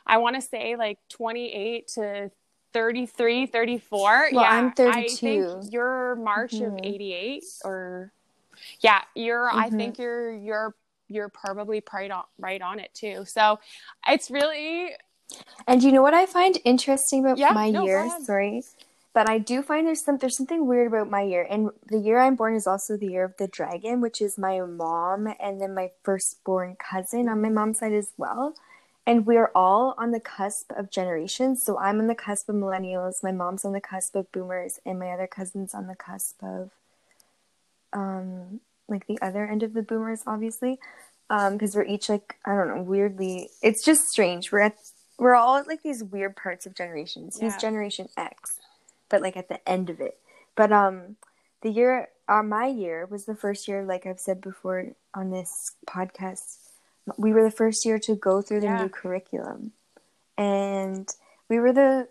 [0.05, 2.31] I want to say like 28 to
[2.73, 4.01] 33, 34.
[4.33, 4.91] Well, yeah, I'm 32.
[4.91, 6.75] I think you're March mm-hmm.
[6.77, 8.13] of 88 or
[8.81, 9.59] yeah, you're, mm-hmm.
[9.59, 10.75] I think you're, you're,
[11.07, 13.25] you're probably right on, right on it too.
[13.27, 13.61] So
[14.09, 14.91] it's really,
[15.69, 18.11] and you know what I find interesting about yeah, my no, year?
[18.25, 18.65] Sorry.
[19.15, 21.47] But I do find there's some there's something weird about my year.
[21.49, 24.61] And the year I'm born is also the year of the dragon, which is my
[24.61, 28.55] mom and then my firstborn cousin on my mom's side as well.
[29.07, 31.63] And we're all on the cusp of generations.
[31.63, 34.99] So I'm on the cusp of millennials, my mom's on the cusp of boomers, and
[34.99, 36.71] my other cousin's on the cusp of
[37.93, 40.81] um like the other end of the boomers, obviously.
[41.31, 44.51] Um, because we're each like I don't know, weirdly it's just strange.
[44.51, 44.77] We're at
[45.21, 47.39] we're all at like these weird parts of generations.
[47.41, 47.45] Yeah.
[47.45, 48.59] He's generation X
[49.09, 50.19] but like at the end of it.
[50.57, 51.17] But um,
[51.63, 55.73] the year, uh, my year was the first year, like I've said before on this
[55.87, 56.59] podcast,
[57.19, 58.83] we were the first year to go through the yeah.
[58.83, 59.73] new curriculum,
[60.39, 61.09] and
[61.49, 62.09] we were the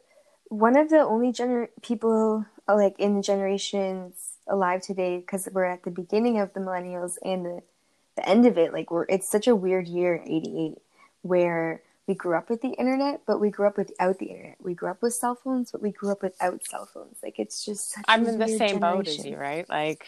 [0.49, 5.83] one of the only gener- people like in the generations alive today because we're at
[5.83, 7.61] the beginning of the millennials and the
[8.15, 8.73] the end of it.
[8.73, 10.81] Like we're it's such a weird year, eighty eight,
[11.21, 14.57] where we grew up with the internet, but we grew up without the internet.
[14.59, 17.17] We grew up with cell phones, but we grew up without cell phones.
[17.23, 18.79] Like it's just I'm in the same generation.
[18.79, 19.67] boat as you, right?
[19.69, 20.05] Like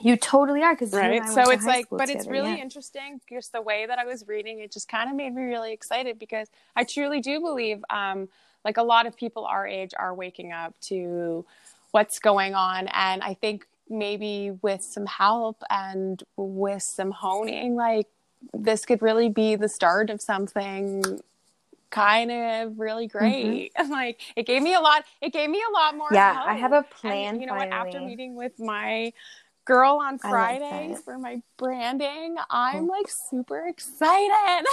[0.00, 1.26] you totally are because right.
[1.28, 2.62] So it's like, but together, it's really yeah.
[2.62, 3.20] interesting.
[3.28, 6.18] Just the way that I was reading, it just kind of made me really excited
[6.18, 8.28] because I truly do believe, um,
[8.64, 11.44] like a lot of people our age are waking up to
[11.90, 18.06] what's going on, and I think maybe with some help and with some honing, like
[18.52, 21.20] this could really be the start of something
[21.90, 23.18] kind of really mm-hmm.
[23.18, 23.72] great.
[23.74, 23.92] Mm-hmm.
[23.98, 25.04] Like it gave me a lot.
[25.20, 26.08] It gave me a lot more.
[26.12, 26.48] Yeah, hope.
[26.48, 27.34] I have a plan.
[27.34, 27.70] And, you know finally.
[27.70, 27.86] what?
[27.86, 29.12] After meeting with my
[29.64, 32.92] girl on Fridays for my branding, I'm oh.
[32.92, 34.66] like super excited.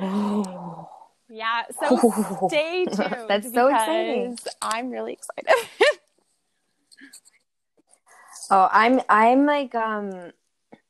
[0.00, 0.88] oh.
[1.28, 2.48] Yeah, so oh.
[2.48, 3.28] stay tuned.
[3.28, 4.38] That's so exciting.
[4.62, 5.68] I'm really excited.
[8.50, 10.32] oh, I'm I'm like um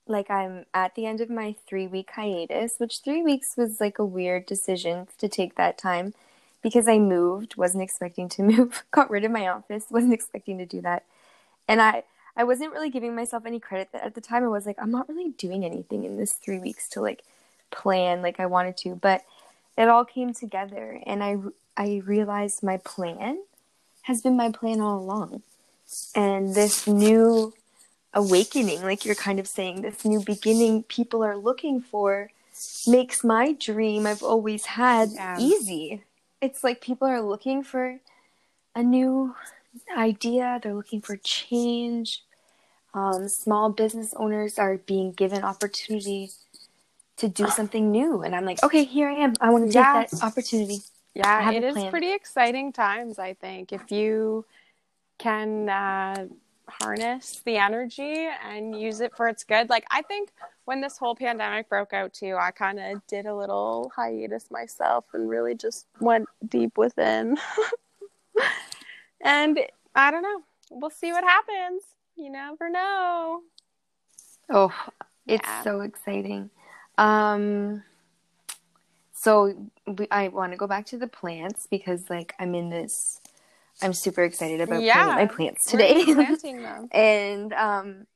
[0.07, 3.99] like I'm at the end of my three week hiatus, which three weeks was like
[3.99, 6.15] a weird decision to take that time
[6.63, 10.67] because I moved, wasn't expecting to move, got rid of my office, wasn't expecting to
[10.67, 11.05] do that.
[11.69, 12.05] And I
[12.37, 14.43] I wasn't really giving myself any credit that at the time.
[14.43, 17.23] I was like, I'm not really doing anything in this three weeks to like
[17.71, 19.23] plan like I wanted to, but
[19.77, 21.37] it all came together and I
[21.77, 23.43] I realized my plan
[24.03, 25.43] has been my plan all along.
[26.15, 27.55] And this new
[28.15, 32.31] awakening, like you're kind of saying, this new beginning people are looking for
[32.87, 35.39] makes my dream I've always had yeah.
[35.39, 36.03] easy.
[36.41, 37.99] It's like people are looking for
[38.75, 39.35] a new
[39.97, 42.23] idea, they're looking for change.
[42.93, 46.31] Um, small business owners are being given opportunity
[47.17, 48.23] to do something new.
[48.23, 49.35] And I'm like, okay, here I am.
[49.41, 50.05] I want to take yeah.
[50.05, 50.79] that opportunity.
[51.15, 53.73] Yeah, it is pretty exciting times, I think.
[53.73, 54.45] If you
[55.19, 56.27] can uh,
[56.69, 59.69] harness the energy and use it for its good.
[59.71, 60.31] Like I think
[60.65, 65.05] when this whole pandemic broke out too, I kind of did a little hiatus myself
[65.13, 67.37] and really just went deep within.
[69.21, 69.59] and
[69.95, 70.43] I don't know.
[70.71, 71.83] We'll see what happens.
[72.17, 73.43] You never know.
[74.51, 74.73] Oh,
[75.27, 75.63] it's Yeah.
[75.63, 76.51] so exciting.
[76.99, 77.83] Um,
[79.13, 83.21] so we, I want to go back to the plants because, like, I'm in this.
[83.83, 84.93] I'm super excited about Yeah.
[84.95, 86.89] planting my plants Where are you today, planting them.
[86.93, 88.07] and um,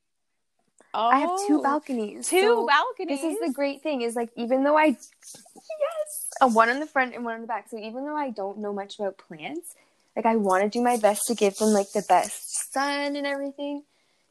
[0.93, 2.27] Oh, I have two balconies.
[2.29, 3.21] Two so balconies.
[3.21, 6.87] This is the great thing is like even though I yes, a one on the
[6.87, 7.69] front and one on the back.
[7.69, 9.75] So even though I don't know much about plants,
[10.15, 13.27] like I want to do my best to give them like the best sun and
[13.27, 13.83] everything.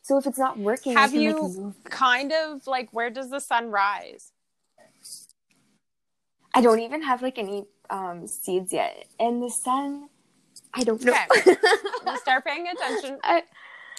[0.02, 3.30] So if it's not working, Have can, like, you move kind of like where does
[3.30, 4.32] the sun rise?
[6.54, 10.08] I don't even have like any um, seeds yet, and the sun,
[10.74, 11.12] I don't know.
[11.12, 11.56] Okay.
[12.22, 13.42] Start paying attention I,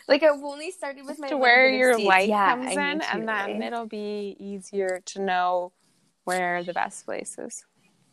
[0.07, 2.05] like I've only started with my to where your seeds.
[2.05, 3.63] light Yeah, comes I in, and then right?
[3.63, 5.71] it'll be easier to know
[6.25, 7.65] where the best place is.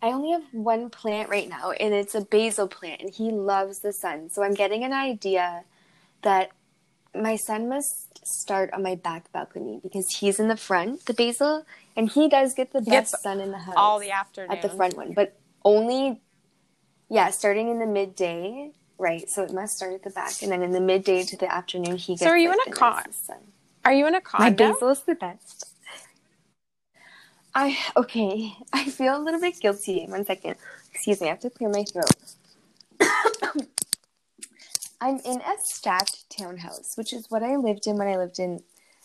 [0.03, 3.81] I only have one plant right now, and it's a basil plant, and he loves
[3.81, 4.29] the sun.
[4.31, 5.65] So I'm getting an idea
[6.23, 6.51] that
[7.15, 11.65] my son must start on my back balcony because he's in the front, the basil,
[11.97, 14.53] and he does get the best sun in the house All the afternoon.
[14.53, 16.21] at the front one, but only,
[17.09, 19.29] yeah, starting in the midday, right?
[19.31, 21.97] So it must start at the back, and then in the midday to the afternoon,
[21.97, 22.23] he gets.
[22.23, 23.39] So are you in a the con- nicest sun.
[23.85, 24.73] Are you in a My condo?
[24.73, 25.65] basil is the best.
[27.55, 28.55] I okay.
[28.73, 30.07] I feel a little bit guilty.
[30.09, 30.57] One second.
[30.93, 31.29] Excuse me.
[31.29, 32.15] I have to clear my throat.
[35.01, 38.61] I'm in a stacked townhouse, which is what I lived in when I lived in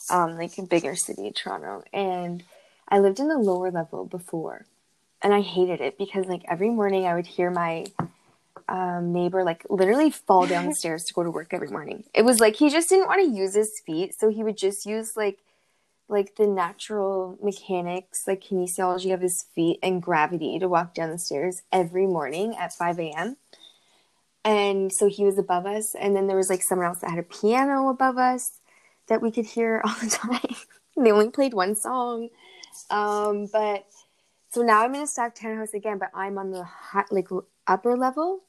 [0.10, 2.44] um, like a bigger city, Toronto, and
[2.88, 4.66] I lived in the lower level before,
[5.22, 7.86] and I hated it because like every morning I would hear my
[8.68, 12.04] um, neighbor like literally fall down the stairs to go to work every morning.
[12.14, 14.86] It was like he just didn't want to use his feet, so he would just
[14.86, 15.40] use like
[16.08, 21.18] like the natural mechanics, like kinesiology of his feet and gravity to walk down the
[21.18, 23.38] stairs every morning at 5 a.m.
[24.44, 27.20] And so he was above us, and then there was like someone else that had
[27.20, 28.60] a piano above us
[29.08, 30.56] that we could hear all the time.
[30.98, 32.30] they only played one song,
[32.90, 33.86] um, but
[34.52, 37.30] so now I'm in a stacked townhouse again, but I'm on the high, like
[37.68, 38.42] upper level,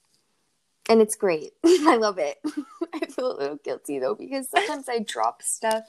[0.88, 1.52] and it's great.
[1.64, 2.38] I love it.
[2.94, 5.84] I feel a little guilty though because sometimes I drop stuff.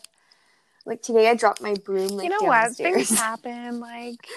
[0.85, 2.09] Like today, I dropped my broom.
[2.09, 2.75] Like you know what?
[2.75, 3.79] Things happen.
[3.79, 4.27] Like,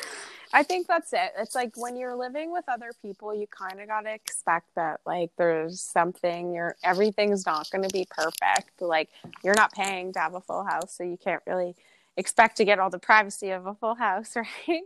[0.55, 1.33] I think that's it.
[1.39, 5.01] It's like when you're living with other people, you kind of got to expect that,
[5.05, 8.81] like, there's something, you're, everything's not going to be perfect.
[8.81, 9.11] Like,
[9.43, 11.75] you're not paying to have a full house, so you can't really
[12.17, 14.83] expect to get all the privacy of a full house, right?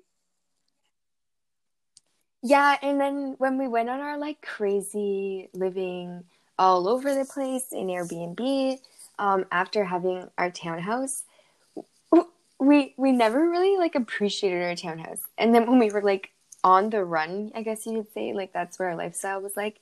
[2.42, 6.24] Yeah, and then when we went on our like crazy living
[6.58, 8.78] all over the place in Airbnb,
[9.18, 11.24] um, after having our townhouse,
[12.58, 15.22] we we never really like appreciated our townhouse.
[15.38, 16.30] And then when we were like
[16.64, 19.80] on the run, I guess you could say, like that's where our lifestyle was like.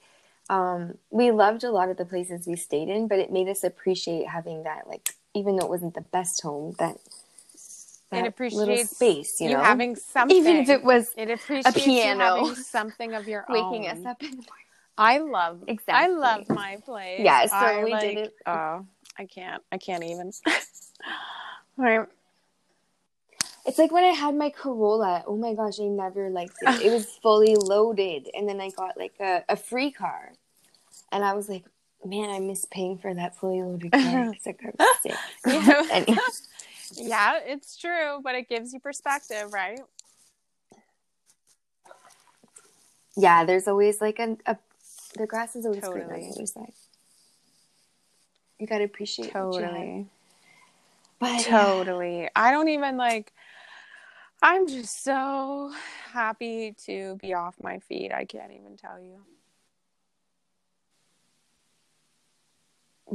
[0.51, 3.62] Um, we loved a lot of the places we stayed in, but it made us
[3.64, 6.97] appreciate having that, like, even though it wasn't the best home, that,
[8.12, 10.37] little appreciates space, you, know, having something.
[10.38, 12.47] even if it was it appreciates a piano.
[12.47, 13.55] you something of your own.
[13.55, 13.99] waking own.
[13.99, 14.44] us up in the morning.
[14.97, 15.94] I love exactly.
[15.94, 17.21] I love my place.
[17.21, 18.35] Yeah, so I, we like, did it.
[18.47, 18.85] Oh,
[19.16, 19.62] I can't.
[19.71, 20.33] I can't even.
[21.77, 22.07] right.
[23.64, 25.23] It's like when I had my Corolla.
[25.27, 26.83] Oh my gosh, I never liked it.
[26.83, 30.33] It was fully loaded, and then I got like a, a free car,
[31.12, 31.64] and I was like,
[32.05, 35.14] man, I miss paying for that fully loaded car I got sick.
[35.47, 36.14] Yeah.
[36.96, 39.81] Yeah, it's true, but it gives you perspective, right?
[43.16, 44.57] Yeah, there's always like a, a
[45.16, 46.31] the grass is always green on Totally.
[46.31, 46.72] the other side.
[48.59, 49.51] You gotta appreciate you have.
[49.53, 50.07] Totally.
[51.20, 51.42] Yeah.
[51.42, 52.29] Totally.
[52.37, 53.33] I don't even like
[54.40, 55.72] I'm just so
[56.12, 58.12] happy to be off my feet.
[58.12, 59.18] I can't even tell you.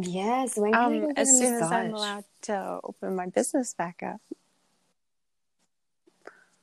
[0.01, 3.73] Yes, when can I go Um, as soon as I'm allowed to open my business
[3.73, 4.21] back up.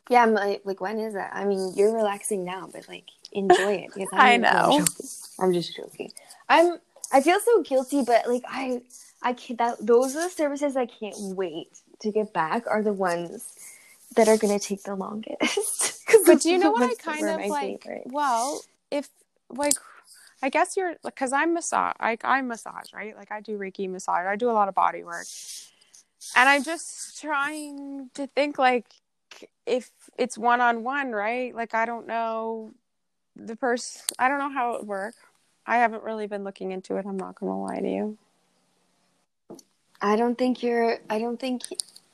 [0.09, 1.31] Yeah, I'm like, like when is that?
[1.35, 4.73] I mean, you're relaxing now, but like enjoy it because I know.
[4.73, 5.07] joking.
[5.39, 6.13] I'm just joking.
[6.49, 6.79] I'm.
[7.13, 8.83] I feel so guilty, but like I,
[9.23, 9.59] I can't.
[9.59, 11.69] That those are the services I can't wait
[12.01, 12.67] to get back.
[12.67, 13.45] Are the ones
[14.17, 15.99] that are gonna take the longest.
[16.27, 17.83] But do you know what I kind of like?
[17.83, 18.03] favorite.
[18.07, 19.09] Well, if
[19.49, 19.75] like,
[20.43, 21.95] I guess you're because I'm massage.
[22.01, 23.17] I I massage, right?
[23.17, 24.27] Like I do Reiki massage.
[24.27, 25.27] I do a lot of body work,
[26.35, 28.87] and I'm just trying to think like
[29.67, 31.55] if it's one on one, right?
[31.55, 32.73] Like I don't know
[33.37, 34.03] the person.
[34.19, 35.15] I don't know how it would work.
[35.67, 37.07] I haven't really been looking into it.
[37.07, 38.19] I'm not gonna lie to you.
[40.01, 40.99] I don't think you're.
[41.11, 41.63] I don't think.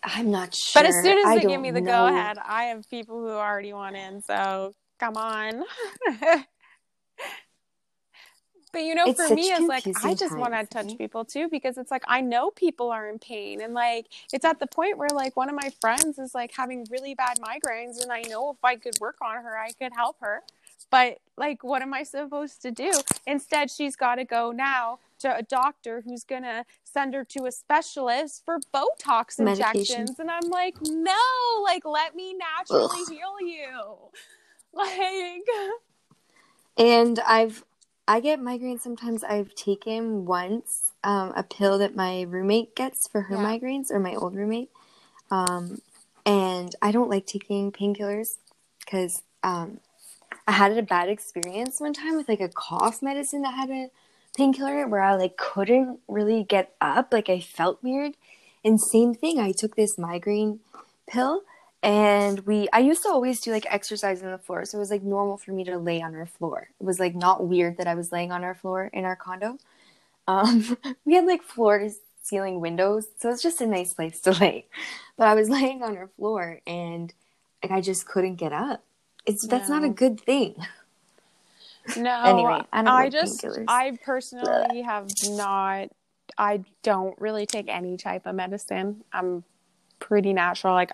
[0.03, 0.83] I'm not sure.
[0.83, 1.91] But as soon as I they give me the know.
[1.91, 4.22] go ahead, I have people who already want in.
[4.22, 5.62] So come on.
[8.77, 11.49] But you know, It's for me, it's like I just want to touch people too
[11.49, 14.05] because it's like I know people are in pain, and like
[14.35, 17.39] it's at the point where like one of my friends is like having really bad
[17.39, 20.43] migraines, and I know if I could work on her, I could help her.
[20.91, 22.93] But like, what am I supposed to do?
[23.27, 27.53] Instead, she's got to go now to a doctor who's gonna send her to a
[27.53, 30.01] specialist for Botox Medication.
[30.01, 31.16] injections, and I'm like, no,
[31.64, 33.09] like let me naturally Ugh.
[33.09, 33.97] heal you,
[34.74, 35.49] like.
[36.79, 37.64] And I've
[38.09, 39.24] I get migraines sometimes.
[39.24, 43.44] I've taken once um, a pill that my roommate gets for her Yeah.
[43.44, 44.70] migraines, or my old roommate.
[45.30, 45.80] Um,
[46.24, 48.36] and I don't like taking painkillers
[48.80, 49.80] because um,
[50.46, 53.90] I had a bad experience one time with like a cough medicine that had a
[54.36, 57.12] painkiller where I like couldn't really get up.
[57.12, 58.14] Like I felt weird.
[58.64, 60.61] And same thing, I took this migraine
[61.09, 61.42] pill
[61.83, 64.64] and we I used to always do like exercise on the floor.
[64.64, 66.68] So it was like normal for me to lay on our floor.
[66.81, 69.59] It was like not weird that I was laying on our floor in our condo.
[70.27, 71.91] Um we had like floor to
[72.22, 74.66] ceiling windows, so it's just a nice place to lay.
[75.16, 77.12] But I was laying on our floor and
[77.62, 78.83] like I just couldn't get up.
[79.27, 80.55] It's that's not a good thing.
[81.97, 83.47] No, Anyway, I I like just.
[83.68, 85.89] I personally have not,
[86.37, 89.05] I don't really take any type of medicine.
[89.12, 89.45] I'm
[90.01, 90.74] pretty natural.
[90.74, 90.93] Like,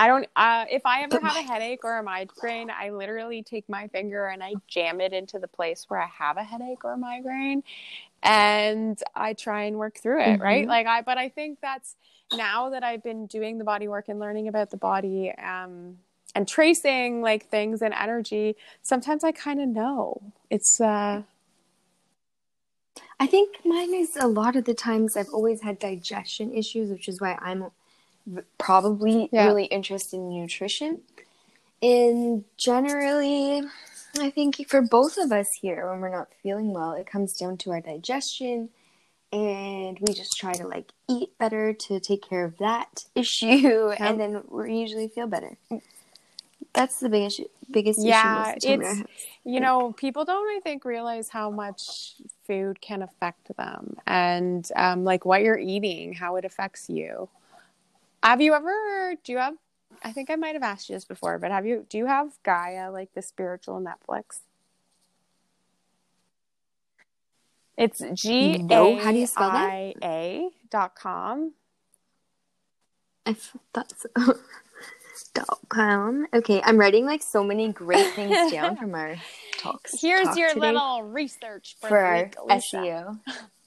[0.00, 3.68] I don't, uh, if I ever have a headache or a migraine, I literally take
[3.68, 6.94] my finger and I jam it into the place where I have a headache or
[6.94, 7.64] a migraine
[8.22, 10.66] and I try and work through it, right?
[10.66, 10.68] Mhm.
[10.68, 11.96] Like, I, but I think that's
[12.32, 15.98] now that I've been doing the body work and learning about the body, um,
[16.34, 20.22] and tracing like things and energy, sometimes I kind of know.
[20.50, 21.22] It's uh
[23.20, 27.08] I think mine is a lot of the times I've always had digestion issues, which
[27.08, 27.70] is why I'm
[28.58, 29.46] probably Yeah.
[29.46, 31.02] really interested in nutrition.
[31.82, 33.62] And generally,
[34.18, 37.56] I think for both of us here, when we're not feeling well, it comes down
[37.58, 38.70] to our digestion.
[39.32, 44.18] And we just try to like eat better to take care of that issue, and
[44.20, 45.56] then we usually feel better.
[46.72, 49.00] That's the biggest biggest Yeah, issue most of the time.
[49.00, 49.06] it's-
[49.44, 52.14] you know, people don't I think realize how much
[52.46, 57.28] food can affect them and um like what you're eating, how it affects you.
[58.22, 59.54] Have you ever do you have
[60.02, 62.32] I think I might have asked you this before, but have you do you have
[62.44, 64.40] Gaia like the spiritual Netflix?
[67.76, 69.70] It's G No, how do you spell that?
[69.70, 71.54] I A dot com.
[73.24, 73.34] I
[73.72, 74.34] thought so.
[75.32, 76.26] Dot com.
[76.34, 79.16] Okay, I'm writing like so many great things down from our
[79.58, 80.00] talks.
[80.00, 83.18] Here's talk your today little research for, for our week, SEO.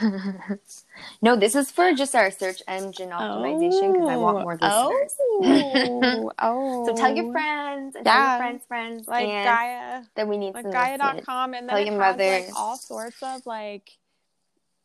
[1.22, 5.16] no, this is for just our search engine optimization because I want more listeners.
[5.20, 6.86] Oh, oh.
[6.86, 8.12] So tell your friends, and Yeah.
[8.12, 10.72] tell your friends, friends, like Gaia, that we need like some.
[10.72, 12.30] Gaia.com, and then Tell it your has mother.
[12.46, 13.90] like all sorts of like.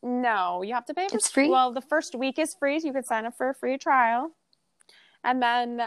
[0.02, 1.08] No, you have to pay.
[1.08, 1.48] For, It's free?
[1.48, 4.30] Well, the first week is free, so you could sign up for a free trial,
[5.24, 5.82] and then,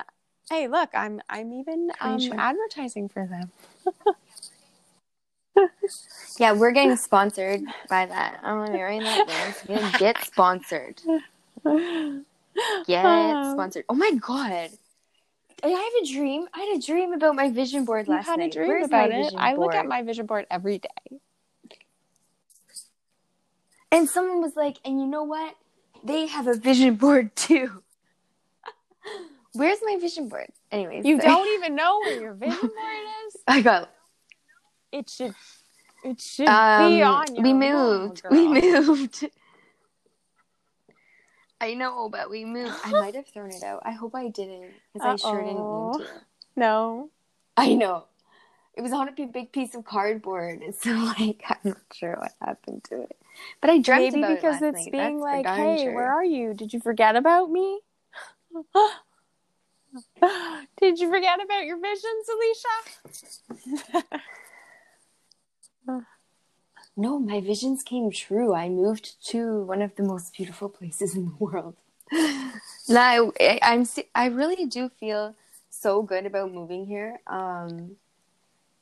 [0.49, 3.51] hey, look, I'm I'm even um, advertising for them.
[6.39, 8.39] Yeah, we're getting sponsored by that.
[8.43, 9.53] I'm gonna be writing that down.
[9.53, 11.01] So gonna get sponsored.
[12.85, 13.51] Get Oh.
[13.53, 13.85] sponsored.
[13.89, 14.69] Oh my god.
[15.63, 16.47] I have a dream.
[16.53, 18.51] I had a dream about my vision board last You last had a night.
[18.53, 19.33] dream Where's about it.
[19.37, 21.19] I look at my vision board every day.
[23.91, 25.55] And someone was like, and you know what?
[26.03, 27.83] They have a vision board too.
[29.53, 30.47] Where's my vision board?
[30.71, 31.05] Anyways.
[31.05, 31.29] You sorry.
[31.29, 32.71] don't even know where your vision board
[33.27, 33.37] is.
[33.47, 33.89] I got
[34.91, 35.35] It should.
[36.03, 38.21] It should um, be on your we moved.
[38.31, 39.29] We moved.
[41.59, 42.75] I know, but we moved.
[42.83, 43.83] I might have thrown it out.
[43.85, 46.07] I hope I didn't, because I sure didn't mean to.
[46.55, 47.09] No.
[47.55, 48.05] I know.
[48.73, 52.33] It was on a big, big piece of cardboard, so like I'm not sure what
[52.41, 53.15] happened to it.
[53.59, 54.91] But I dreamt Maybe about because it it's night.
[54.91, 55.95] being That's like, hey, sure.
[55.95, 56.53] where are you?
[56.53, 57.79] Did you forget about me?
[60.77, 62.27] Did you forget about your visions,
[63.69, 64.07] Alicia?
[66.97, 68.53] No, my visions came true.
[68.53, 71.75] I moved to one of the most beautiful places in the world.
[72.89, 73.87] no, I, I'm.
[74.13, 75.35] I really do feel
[75.69, 77.19] so good about moving here.
[77.27, 77.95] Um,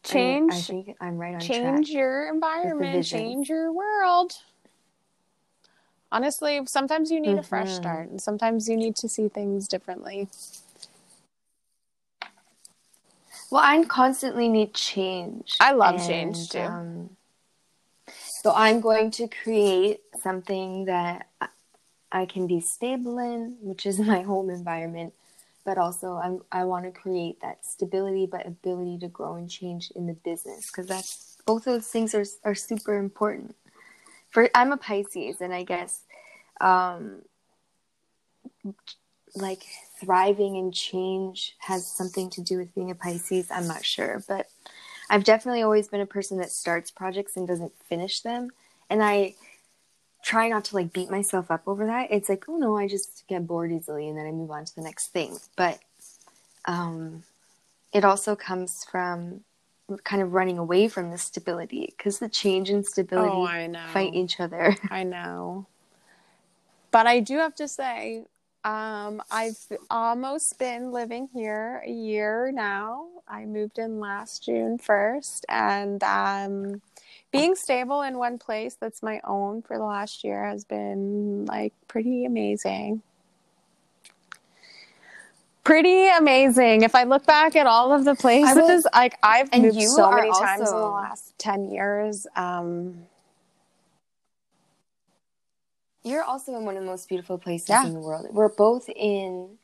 [0.03, 4.33] change, I, I think I'm right on change your environment, change your world.
[6.11, 7.75] Honestly, sometimes you need a fresh Mhm.
[7.75, 10.27] start, and sometimes you need to see things differently.
[13.51, 15.57] Well, I constantly need change.
[15.59, 16.59] I love And, change, too.
[16.61, 17.17] Um,
[18.41, 21.49] so I'm going to create something that I-
[22.25, 25.13] can be stable in, which is my home environment.
[25.65, 29.91] But also, I'm, I want to create that stability, but ability to grow and change
[29.95, 33.55] in the business because that's both of those things are are super important.
[34.29, 36.03] For I'm a Pisces, and I guess,
[36.61, 37.23] um,
[39.35, 39.65] like
[39.99, 43.51] thriving and change has something to do with being a Pisces.
[43.51, 44.47] I'm not sure, but
[45.09, 48.51] I've definitely always been a person that starts projects and doesn't finish them,
[48.89, 49.35] and I
[50.23, 52.11] try not to like beat myself up over that.
[52.11, 54.75] It's like, oh no, I just get bored easily and then I move on to
[54.75, 55.37] the next thing.
[55.55, 55.79] But
[56.65, 57.23] um,
[57.93, 59.41] it also comes from
[60.03, 64.39] kind of running away from the stability because the change and stability Oh, fight each
[64.39, 64.75] other.
[64.91, 65.65] I know.
[66.91, 68.25] But I do have to say,
[68.63, 69.57] um, I've
[69.89, 73.07] almost been living here a year now.
[73.27, 76.81] I moved in last June 1st, and um,
[77.31, 81.73] being stable in one place that's my own for the last year has been like
[81.87, 83.01] pretty amazing.
[85.63, 86.81] Pretty amazing.
[86.81, 90.31] If I look back at all of the places, will- like I've moved so many
[90.31, 92.25] times in the last 10 years.
[92.35, 93.05] Um,
[96.03, 97.85] You're also in one of the most beautiful places Yeah.
[97.85, 98.27] in the world.
[98.31, 99.57] We're both in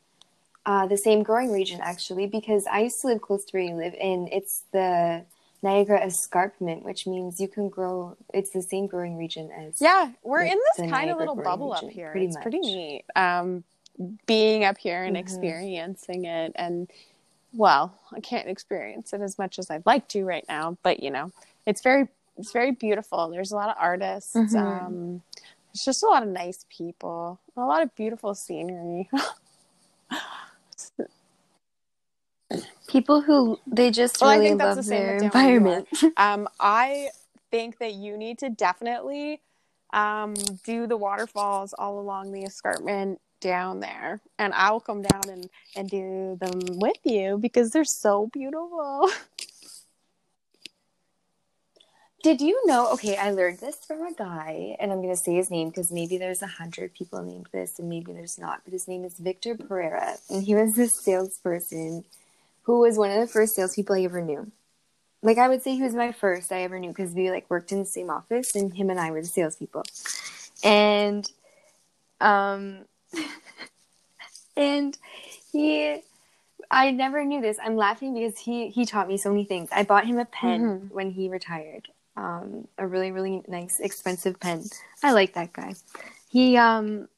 [0.66, 3.76] uh, the same growing region, actually, because I used to live close to where you
[3.76, 5.24] live, and it's the
[5.62, 8.18] Niagara Escarpment, which means you can grow.
[8.34, 11.90] It's the same growing region as Yeah, we're in this kind of little bubble up
[11.90, 12.12] here.
[12.12, 13.06] pretty it's pretty neat.
[13.16, 13.64] Um,
[14.26, 15.20] being up here and Mhm.
[15.20, 16.90] experiencing it, and
[17.54, 21.10] well, I can't experience it as much as I'd like to right now, but you
[21.12, 21.32] know,
[21.66, 22.08] it's very,
[22.38, 23.30] it's very beautiful.
[23.30, 24.36] There's a lot of artists.
[24.36, 24.58] Mhm.
[24.60, 25.22] Um,
[25.76, 29.10] it's just a lot of nice people, a lot of beautiful scenery.
[32.88, 35.32] people who they just Well, I really think that's love the same their with down
[35.34, 35.88] where you environment.
[36.18, 37.10] um, I
[37.52, 39.42] think that you need to definitely
[39.92, 45.50] um, do the waterfalls all along the escarpment down there, and I'll come down and
[45.76, 49.10] and do them with you because they're so beautiful.
[52.26, 52.92] Did you know?
[52.94, 55.92] Okay, I learned this from a guy, and I'm going to say his name because
[55.92, 58.62] maybe there's a hundred people named this, and maybe there's not.
[58.64, 62.04] But his name is Victor Pereira, and he was this salesperson
[62.64, 64.52] who was one of the first salespeople I ever knew.
[65.22, 67.72] Like I would say, he was my first I ever knew because we like worked
[67.72, 69.84] in the same office, and him and I were the salespeople.
[70.64, 71.32] And,
[72.20, 72.86] um,
[74.58, 74.98] and
[75.52, 76.02] he
[76.72, 77.60] I never knew this.
[77.64, 79.70] I'm laughing because he he taught me so many things.
[79.72, 80.92] I bought him a pen Mhm.
[80.92, 81.90] when he retired.
[82.18, 84.64] Um, a really really nice expensive pen.
[85.04, 85.76] I like that guy.
[86.30, 87.10] He um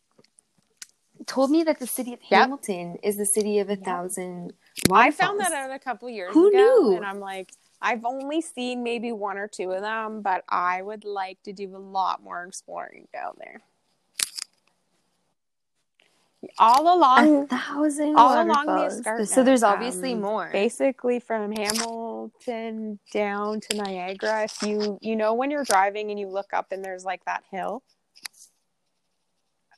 [1.26, 2.39] told me that the city of Yep.
[2.39, 4.54] Hamilton is the city of a thousand
[4.91, 6.95] I found that out a couple years Who ago, knew?
[6.95, 11.04] and I'm like, I've only seen maybe one or two of them, but I would
[11.04, 13.62] like to do a lot more exploring down there.
[16.60, 19.30] All along a thousand all along the escarpment.
[19.30, 20.50] So there's obviously um, more.
[20.52, 24.44] Basically, from Hamilton down to Niagara.
[24.44, 27.44] If you you know when you're driving and you look up and there's like that
[27.52, 27.84] hill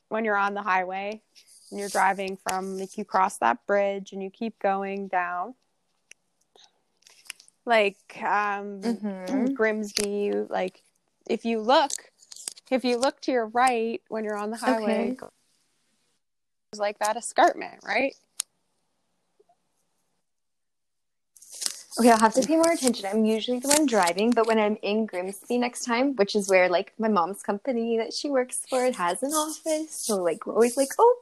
[0.08, 1.22] when you're on the highway
[1.70, 5.54] and you're driving from like you cross that bridge and you keep going down
[7.64, 9.54] like um Mhm.
[9.54, 10.82] Grimsby like
[11.28, 11.92] if you look
[12.70, 15.16] if you look to your right when you're on the highway Okay.
[16.78, 18.14] Like that escarpment right
[21.98, 23.04] Okay, I'll have to pay more attention.
[23.12, 26.68] I'm usually the one driving, but when I'm in Grimsby next time, which is where
[26.68, 29.90] like my mom's company that she works for, has an office.
[29.90, 31.16] So like we're always like, oh,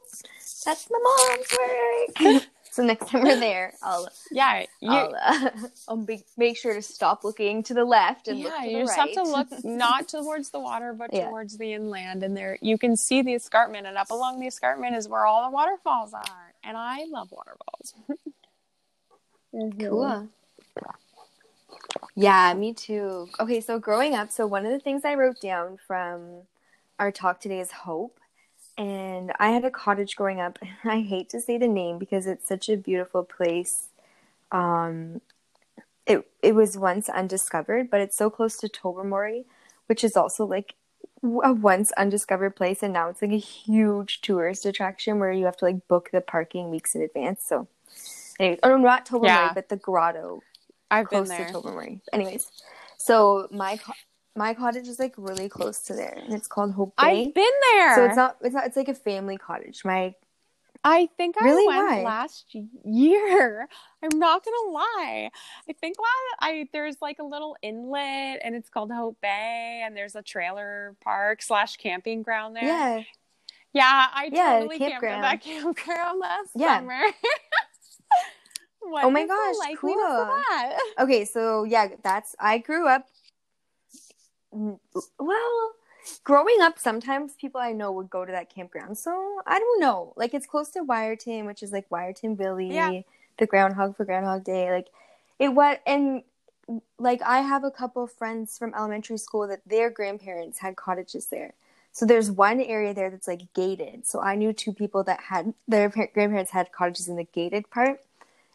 [0.63, 2.43] that's my mom's work.
[2.71, 5.49] so next time we're there, I'll yeah you I'll, uh,
[5.87, 8.79] I'll make, make sure to stop looking to the left and look yeah, to you
[8.79, 9.15] the just right.
[9.15, 11.29] have to look not towards the water, but Yeah.
[11.29, 14.95] towards the inland, and there you can see the escarpment, and up along the escarpment
[14.95, 17.93] is where all the waterfalls are, and I love waterfalls.
[19.79, 20.29] Cool.
[22.15, 23.29] Yeah, me too.
[23.39, 26.43] Okay, so growing up, so one of the things I wrote down from
[26.99, 28.18] our talk today is hope.
[28.79, 30.57] And I had a cottage growing up.
[30.85, 33.89] I hate to say the name because it's such a beautiful place.
[34.51, 35.21] Um,
[36.07, 39.45] it it was once undiscovered, but it's so close to Tobermory,
[39.87, 40.75] which is also like
[41.23, 45.57] a once undiscovered place, and now it's like a huge tourist attraction where you have
[45.57, 47.43] to like book the parking weeks in advance.
[47.45, 47.67] So,
[48.39, 49.53] anyways, oh no, not Tobermory, Yeah.
[49.53, 50.41] but the grotto
[50.89, 51.47] I've been close there.
[51.47, 52.01] to Tobermory.
[52.13, 52.49] Anyways,
[52.97, 53.77] so my
[54.39, 57.25] my cottage is like really close to there, and it's called Hope Bay.
[57.25, 57.95] I've been there.
[57.95, 59.83] So it's not it's not it's like a family cottage.
[59.83, 60.15] My
[60.81, 61.67] I think I Really?
[61.67, 62.03] went Why?
[62.05, 63.67] last year.
[64.01, 65.29] I'm not gonna lie.
[65.69, 65.97] I think
[66.39, 70.95] I there's like a little inlet, and it's called Hope Bay, and there's a trailer
[71.03, 72.65] park slash camping ground there.
[72.65, 73.03] yeah
[73.73, 75.23] Yeah, I Yeah, totally camped at campground.
[75.23, 76.77] that campground last Yeah.
[76.79, 77.01] summer.
[78.79, 80.25] What Oh my gosh, cool.
[80.99, 83.05] okay so yeah that's I grew up
[84.53, 84.79] Mm,
[85.19, 85.71] well,
[86.23, 88.97] growing up, sometimes people I know would go to that campground.
[88.97, 90.13] So I don't know.
[90.15, 93.01] Like it's close to Wiarton, which is like Wiarton Willie, Yeah.
[93.37, 94.71] the groundhog for Groundhog Day.
[94.71, 94.87] Like
[95.39, 96.23] it what and
[96.99, 101.27] like I have a couple of friends from elementary school that their grandparents had cottages
[101.27, 101.53] there.
[101.91, 104.05] So there's one area there that's like gated.
[104.05, 108.01] So I knew two people that had their grandparents had cottages in the gated part,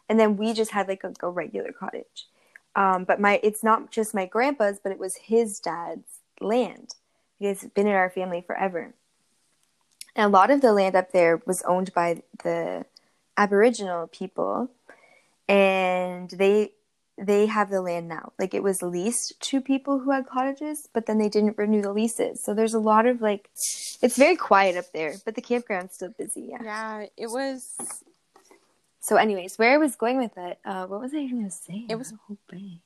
[0.07, 2.27] and then we just had like a, a regular cottage.
[2.75, 6.95] Um, but my it's not just my grandpa's, but it was his dad's land.
[7.39, 8.93] It's been in our family forever.
[10.15, 12.85] And a lot of the land up there was owned by the
[13.37, 14.69] Aboriginal people,
[15.47, 16.71] and they
[17.17, 18.33] they have the land now.
[18.37, 21.93] Like it was leased to people who had cottages, but then they didn't renew the
[21.93, 22.43] leases.
[22.43, 23.49] So there's a lot of like,
[24.01, 26.49] it's very quiet up there, but the campground's still busy.
[26.49, 26.63] Yeah.
[26.63, 27.77] Yeah, it was.
[29.05, 31.85] So, anyways, where I was going with it, uh, what was I even gonna say?
[31.87, 32.81] It was- Hope Bay.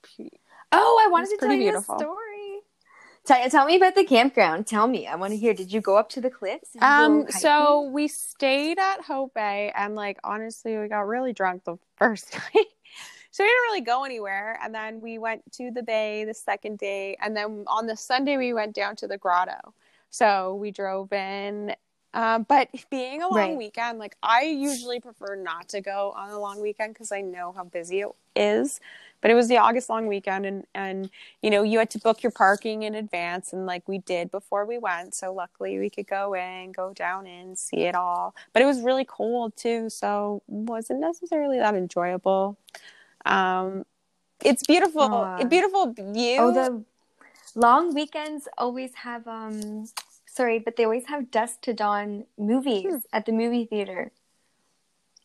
[0.70, 1.94] Oh, I wanted to tell pretty you beautiful.
[1.94, 2.60] a story.
[3.24, 4.66] Tell, tell me about the campground.
[4.66, 5.06] Tell me.
[5.06, 5.54] I want to hear.
[5.54, 6.76] Did you go up to the cliffs?
[6.82, 11.78] Um, so we stayed at Hope Bay, and like honestly, we got really drunk the
[11.96, 12.66] first night.
[13.30, 16.76] So we didn't really go anywhere, and then we went to the bay the second
[16.78, 19.72] day, and then on the Sunday we went down to the grotto.
[20.10, 21.74] So we drove in,
[22.14, 23.56] um, but being a long Right.
[23.56, 27.52] weekend, like I usually prefer not to go on a long weekend because I know
[27.52, 28.80] how busy it is.
[29.20, 31.10] But it was the August long weekend, and and
[31.42, 34.64] you know you had to book your parking in advance, and like we did before
[34.64, 35.14] we went.
[35.14, 38.34] So luckily we could go in, go down in, see it all.
[38.52, 42.56] But it was really cold too, so wasn't necessarily that enjoyable.
[43.26, 43.84] Um,
[44.44, 46.34] it's beautiful, beautiful view.
[46.38, 46.84] Oh, the
[47.54, 49.86] long weekends always have um.
[50.32, 52.96] Sorry, but they always have dusk to dawn movies Hmm.
[53.12, 54.12] at the movie theater.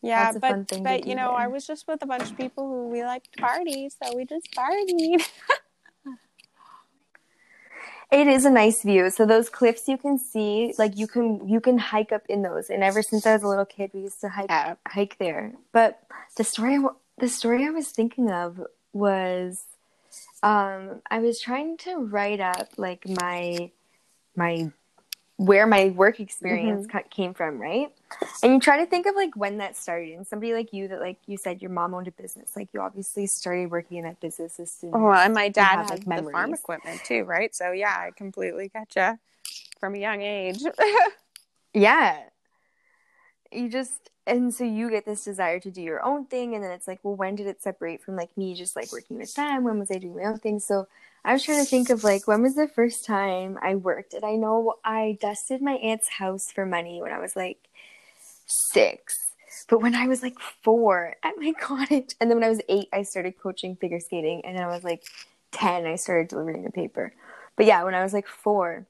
[0.02, 1.38] yeah, but fun thing to but you know, there.
[1.38, 4.24] I was just with a bunch of people who we liked to party, so we
[4.24, 5.22] just partied.
[8.12, 9.10] It is a nice view.
[9.10, 12.70] So those cliffs you can see, like you can you can hike up in those.
[12.70, 14.76] And ever since I was a little kid, we used to hike Yeah.
[14.86, 15.52] hike there.
[15.72, 16.00] But
[16.36, 16.78] the story
[17.18, 18.60] the story I was thinking of
[18.92, 19.64] was
[20.42, 23.72] um I was trying to write up like my
[24.36, 24.70] my
[25.36, 26.98] where my work experience mm-hmm.
[26.98, 27.92] ca- came from, right?
[28.42, 30.14] And you try to think of like when that started.
[30.14, 32.56] And somebody like you that like you said your mom owned a business.
[32.56, 36.06] Like you obviously started working in that business as soon Oh, and my dad had
[36.06, 37.54] like, the farm equipment too, right?
[37.54, 39.18] So yeah, I completely getcha
[39.78, 40.62] from a young age.
[41.76, 42.22] Yeah.
[43.56, 46.72] You just and so you get this desire to do your own thing and then
[46.72, 49.64] it's like, well, when did it separate from like me just like working with them?
[49.64, 50.58] When was I doing my own thing?
[50.58, 50.88] So
[51.24, 54.14] I was trying to think of like when was the first time I worked?
[54.14, 57.68] And I know I dusted my aunt's house for money when I was like
[58.46, 59.14] six.
[59.68, 62.88] But when I was like four at my cottage, and then when I was eight,
[62.92, 65.04] I started coaching figure skating, and then I was like
[65.50, 67.12] ten, I started delivering the paper.
[67.56, 68.86] But yeah, when I was like four,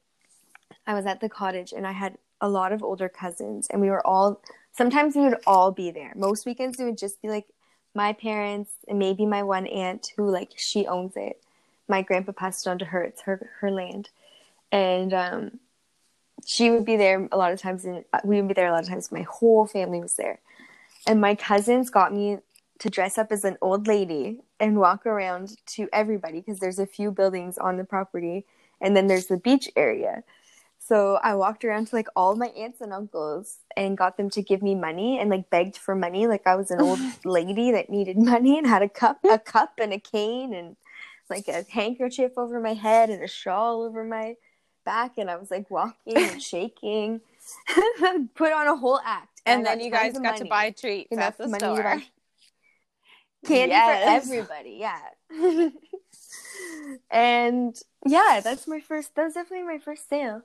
[0.86, 3.90] I was at the cottage and I had a lot of older cousins and we
[3.90, 4.40] were all
[4.72, 6.12] sometimes we would all be there.
[6.16, 7.46] Most weekends it would just be like
[7.94, 11.42] my parents and maybe my one aunt who like she owns it.
[11.88, 13.02] My grandpa passed it on to her.
[13.02, 14.10] It's her her land.
[14.70, 15.60] And um
[16.44, 18.82] she would be there a lot of times and we would be there a lot
[18.82, 19.10] of times.
[19.10, 20.40] My whole family was there.
[21.06, 22.38] And my cousins got me
[22.78, 26.86] to dress up as an old lady and walk around to everybody because there's a
[26.86, 28.44] few buildings on the property
[28.80, 30.22] and then there's the beach area.
[30.88, 34.42] So I walked around to like all my aunts and uncles and got them to
[34.42, 37.90] give me money and like begged for money like I was an old lady that
[37.90, 40.76] needed money and had a cup a cup and a cane and
[41.28, 44.36] like a handkerchief over my head and a shawl over my
[44.84, 47.20] back and I was like walking and shaking.
[48.36, 49.40] Put on a whole act.
[49.44, 50.48] and I then you guys got to money.
[50.50, 52.02] buy treats Enough at the money to store.
[53.44, 54.24] candy Yes.
[54.24, 55.00] for everybody yeah
[57.10, 60.42] and yeah that's my first that was definitely my first sale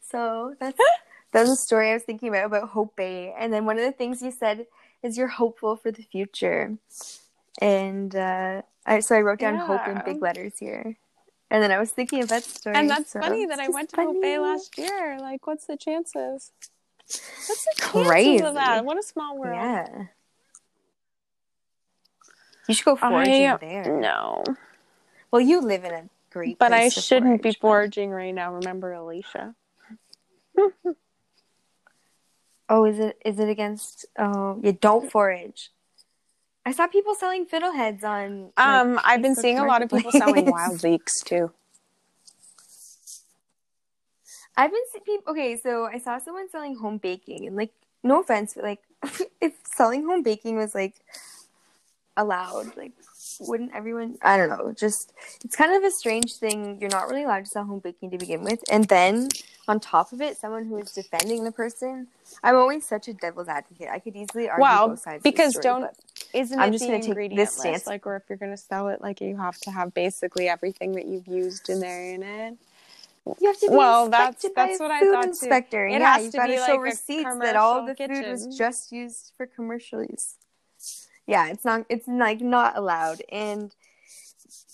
[0.00, 0.78] so that's
[1.32, 3.84] that was a story i was thinking about about hope bay and then one of
[3.84, 4.66] the things you said
[5.02, 6.76] is you're hopeful for the future
[7.60, 10.96] and uh I, so i wrote down hope in big letters here
[11.50, 13.90] and then i was thinking of that story And that's so funny that I went
[13.90, 15.18] to Hope Bay last year.
[15.20, 16.50] Like, what's the chances?
[17.06, 18.42] What's the chances Crazy.
[18.42, 18.84] of that?
[18.86, 19.60] What a small world.
[19.60, 20.06] yeah
[22.68, 24.44] you should go I foraging there no,
[25.32, 28.54] well you live in a great but I shouldn't be forage, but- foraging right now.
[28.54, 29.54] Remember Alicia?
[32.68, 34.06] Oh, is it is it against?
[34.18, 34.72] Oh, yeah.
[34.80, 35.70] Don't forage.
[36.64, 38.44] I saw people selling fiddleheads on.
[38.56, 41.50] like, Um, I've been seeing a lot of people selling wild leeks too.
[44.56, 45.32] I've been seeing people.
[45.32, 47.72] Okay, so I saw someone selling home baking, and like,
[48.02, 48.80] no offense, but like,
[49.42, 50.94] if selling home baking was like
[52.16, 52.92] allowed, like,
[53.40, 54.18] wouldn't everyone?
[54.22, 54.72] I don't know.
[54.72, 55.12] Just
[55.44, 56.78] it's kind of a strange thing.
[56.80, 59.28] You're not really allowed to sell home baking to begin with, and then
[59.68, 62.08] on top of it, someone who is defending the person.
[62.42, 63.88] I'm always such a devil's advocate.
[63.90, 65.22] I could easily argue well, both sides.
[65.22, 65.90] because story, don't
[66.34, 67.60] isn't I'm it just the gonna take ingredient this list?
[67.60, 67.86] stance.
[67.86, 71.06] Like, or if you're gonna sell it, like you have to have basically everything that
[71.06, 72.56] you've used in there in it.
[73.38, 75.28] you have to be Well, that's- that's what I thought, too.
[75.28, 75.86] inspector.
[75.86, 79.32] It yeah, has to be like receipts that all the commercial food was just used
[79.36, 80.34] for commercial use.
[81.26, 81.86] Yeah, it's not.
[81.88, 83.74] It's like not allowed, and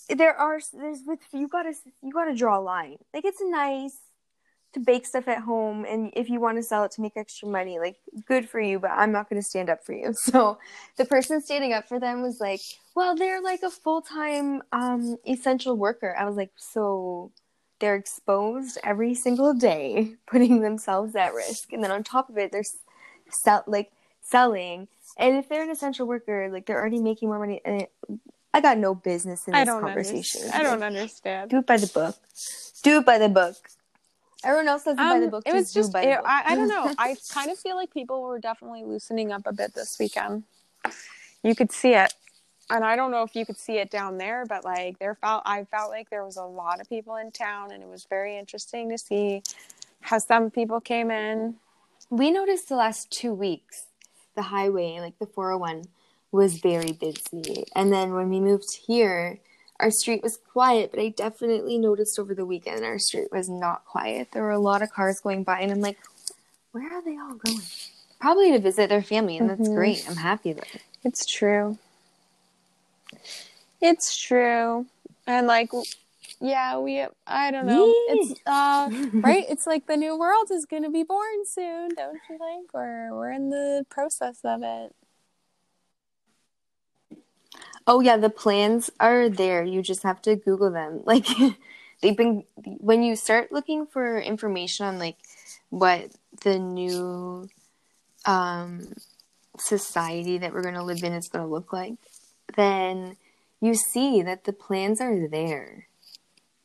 [0.09, 2.97] there are there's with you gotta you gotta draw a line.
[3.13, 3.97] Like it's nice
[4.73, 7.47] to bake stuff at home, and if you want to sell it to make extra
[7.47, 7.97] money, like
[8.27, 8.79] good for you.
[8.79, 10.13] But I'm not going to stand up for you.
[10.25, 10.59] So
[10.97, 12.61] the person standing up for them was like,
[12.95, 17.31] "Well, they're like a full time um, essential worker." I was like, "So."
[17.81, 22.51] They're exposed every single day, putting themselves at risk, and then on top of it,
[22.51, 22.63] they're
[23.31, 23.91] sell like
[24.21, 24.87] selling.
[25.19, 27.61] And if they're an essential worker, like they're already making more money.
[27.65, 27.91] And it,
[28.53, 30.41] I got no business in this I don't conversation.
[30.41, 30.53] understand.
[30.53, 31.49] I don't understand.
[31.51, 32.15] Do it by the book.
[32.83, 33.55] Do it by the book.
[34.43, 35.43] Everyone else does it by the Um, book.
[35.45, 36.93] it was just it- I, I don't know.
[36.97, 40.43] I kind of feel like people were definitely loosening up a bit this weekend.
[41.43, 42.13] You could see it,
[42.69, 45.43] and I don't know if you could see it down there, but like there felt
[45.45, 48.37] I felt like there was a lot of people in town, and it was very
[48.37, 49.43] interesting to see
[50.01, 51.55] how some people came in.
[52.09, 53.83] we noticed the last two weeks
[54.39, 55.83] the highway, like the 401,
[56.31, 57.65] was very busy.
[57.75, 59.39] And then when we moved here,
[59.81, 63.83] our street was quiet, but I definitely noticed over the weekend our street was not
[63.85, 64.29] quiet.
[64.31, 65.97] There were a lot of cars going by, and I'm like,
[66.71, 67.65] where are they all going?
[68.21, 69.75] Probably to visit their family, and that's Mhm.
[69.75, 70.05] great.
[70.07, 70.81] I'm happy it.
[71.03, 71.77] It's true.
[73.81, 74.85] It's true,
[75.27, 75.71] and like,
[76.41, 77.05] yeah, we.
[77.27, 77.93] I don't know.
[78.07, 78.89] It's uh.
[79.13, 79.45] right?
[79.49, 82.73] It's like the new world is going to be born soon, don't you think?
[82.73, 84.95] We're we're in the process of it.
[87.85, 89.63] Oh yeah, the plans are there.
[89.63, 91.01] You just have to Google them.
[91.05, 91.27] Like
[92.01, 95.17] they've been when you start looking for information on like
[95.69, 96.11] what
[96.43, 97.49] the new
[98.25, 98.93] um
[99.57, 101.95] society that we're going to live in is going to look like,
[102.55, 103.17] then
[103.59, 105.88] you see that the plans are there.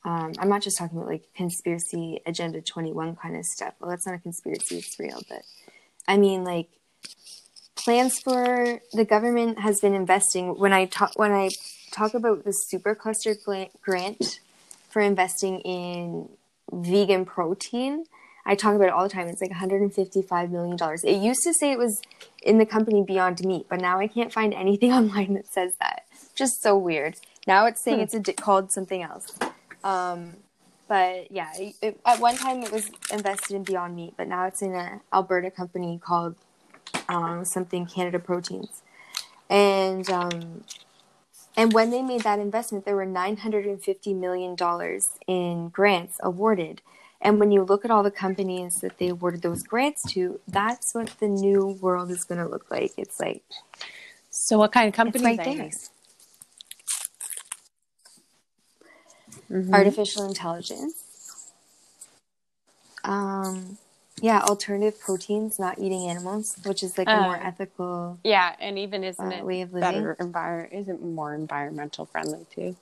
[0.05, 3.75] Um, I'm not just talking about like conspiracy agenda 21 kind of stuff.
[3.81, 5.43] Well, that's not a conspiracy, it's real, but
[6.07, 6.69] I mean like
[7.77, 11.49] plans for the government has been investing when i talk when i
[11.91, 13.35] talk about the supercluster
[13.83, 14.41] grant
[14.91, 16.29] for investing in
[16.73, 18.05] vegan protein
[18.47, 19.27] i talk about it all the time.
[19.27, 21.03] It's like 155 million dollars.
[21.05, 22.01] It used to say it was
[22.43, 26.05] in the company beyond meat but now i can't find anything online that says that.
[26.37, 27.17] Just so weird.
[27.47, 28.03] Now it's saying Hmm.
[28.05, 29.27] it's a, di- called something else
[29.85, 30.39] um,
[30.89, 34.47] but yeah it, it- at one time it was invested in beyond meat but now
[34.47, 36.37] it's in an alberta company called
[37.09, 38.83] um, something Canada Proteins,
[39.51, 40.65] and um,
[41.57, 45.71] and when they made that investment, there were nine hundred and fifty million dollars in
[45.71, 46.83] grants awarded.
[47.23, 50.95] And when you look at all the companies that they awarded those grants to, that's
[50.95, 52.93] what the new world is going to look like.
[52.99, 53.43] It's like
[54.31, 55.25] So, what kind of company?
[55.25, 55.71] right there.
[59.51, 59.73] Mm-hmm.
[59.75, 61.05] artificial intelligence.
[63.05, 63.79] Um,
[64.21, 67.43] yeah, alternative proteins, not eating animals, which is like a more Oh.
[67.43, 68.19] ethical.
[68.25, 70.11] Yeah, and even isn't Uh, it way of living.
[70.11, 72.77] better envir- Isn't more environmental friendly too?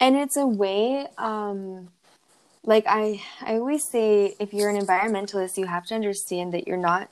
[0.00, 1.88] and it's a way um
[2.64, 6.76] like i i always say if you're an environmentalist you have to understand that you're
[6.78, 7.08] not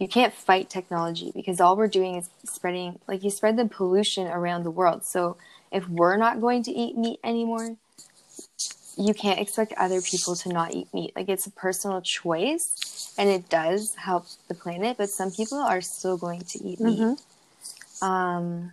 [0.00, 4.26] you can't fight technology because all we're doing is spreading like you spread the pollution
[4.28, 5.04] around the world.
[5.04, 5.36] So
[5.72, 7.76] if we're not going to eat meat anymore
[8.96, 11.12] you can't expect other people to not eat meat.
[11.16, 15.80] Like it's a personal choice and it does help the planet but some people are
[15.80, 16.98] still going to eat meat.
[17.00, 17.20] Mhm.
[18.02, 18.72] um,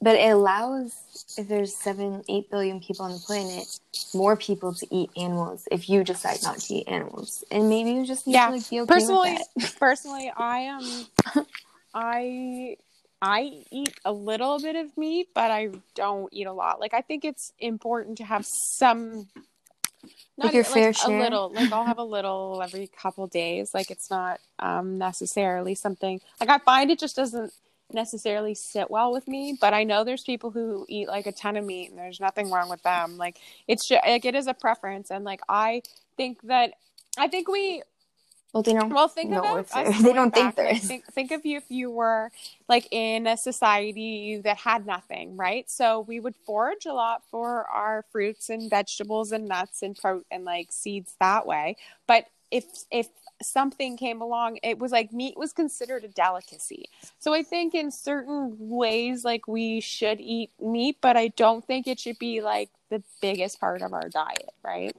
[0.00, 0.94] but it allows
[1.36, 3.66] if there's seven, eight billion people on the planet,
[4.14, 5.68] more people to eat animals.
[5.70, 8.46] If you decide not to eat animals, and maybe you just need Yeah.
[8.46, 9.38] to like be okay personally,
[9.78, 11.06] personally, I am.
[11.94, 12.76] I
[13.22, 16.80] I eat a little bit of meat, but I don't eat a lot.
[16.80, 19.28] Like I think it's important to have some.
[20.38, 21.18] Like your fair a share?
[21.18, 21.48] little.
[21.50, 23.72] Like I'll have a little every couple days.
[23.72, 26.20] Like it's not um necessarily something.
[26.40, 27.52] Like I find it just doesn't
[27.92, 29.56] necessarily sit well with me.
[29.60, 32.50] But I know there's people who eat like a ton of meat, and there's nothing
[32.50, 33.16] wrong with them.
[33.16, 35.82] Like it's just like it is a preference, and like I
[36.16, 36.72] think that
[37.18, 37.82] I think we
[38.52, 38.94] Well, they don't.
[38.94, 40.86] well, think know about if us they don't think back, there like, is.
[40.86, 42.30] Think, think of you if you were
[42.68, 45.68] like in a society that had nothing, right?
[45.70, 50.22] So we would forage a lot for our fruits and vegetables and nuts and pro
[50.30, 51.76] and like seeds that way.
[52.06, 52.26] But
[52.56, 53.08] if if
[53.42, 56.88] something came along, it was like meat was considered a delicacy.
[57.18, 61.86] So I think in certain ways, like we should eat meat, but I don't think
[61.86, 64.96] it should be like the biggest part of our diet, right?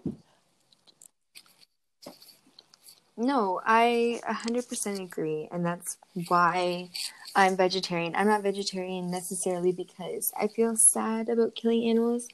[3.18, 5.48] No, I 100% agree.
[5.52, 5.98] And that's
[6.28, 6.90] why
[7.36, 8.16] I'm vegetarian.
[8.16, 12.28] I'm not vegetarian necessarily because I feel sad about killing animals.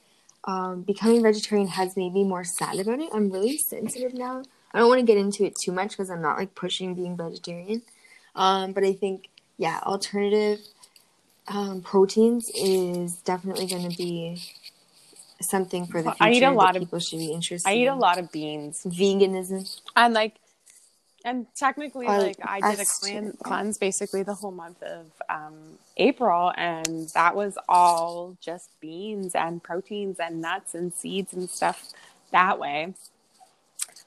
[0.45, 3.09] Um, becoming vegetarian has made me more sad about it.
[3.13, 4.43] I'm really sensitive now.
[4.73, 7.15] I don't want to get into it too much because I'm not like pushing being
[7.15, 7.83] vegetarian.
[8.35, 10.59] Um, but I think, yeah, alternative
[11.47, 14.41] um, proteins is definitely going to be
[15.41, 16.23] something for the future.
[16.23, 17.69] I eat a lot that of- people should be interested.
[17.69, 18.83] I eat a lot of beans.
[18.83, 19.79] veganism.
[19.95, 20.35] And like
[21.25, 25.77] and technically like I did a us clean, cleanse basically the whole month of um
[25.95, 31.93] April and that was all just beans and proteins and nuts and seeds and stuff
[32.31, 32.93] that way.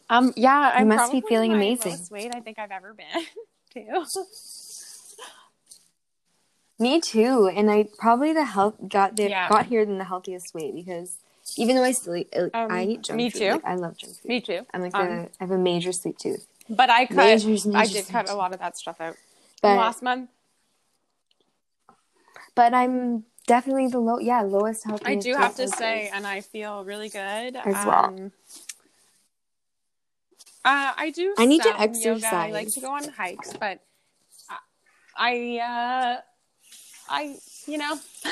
[0.09, 1.93] Um yeah, I'm must be feeling amazing.
[1.93, 3.25] lowest weight I think I've ever been
[3.75, 4.05] too.
[6.79, 9.49] Me too, and I probably the health got there Yeah.
[9.49, 11.17] got here in the healthiest way because
[11.57, 13.17] even though I still eat, uh, Um, I eat junk food.
[13.17, 13.39] me food.
[13.41, 13.51] too.
[13.53, 14.29] Like, I love junk food.
[14.29, 14.67] Me too.
[14.75, 17.87] I'm like Um, the, I have a major sweet tooth, But I cut Majors, I
[17.87, 19.17] did cut a lot of that stuff out.
[19.63, 20.29] but Last month
[22.55, 25.07] but I'm definitely the low yeah lowest healthiest.
[25.07, 27.57] I do have to say, and I feel really good.
[27.57, 28.31] As well.
[30.67, 31.33] Uh, I do.
[31.39, 32.23] I need to exercise.
[32.23, 32.35] yoga.
[32.35, 33.79] I like to go on hikes, but
[35.17, 36.21] I, uh,
[37.09, 37.37] I,
[37.69, 37.97] you know,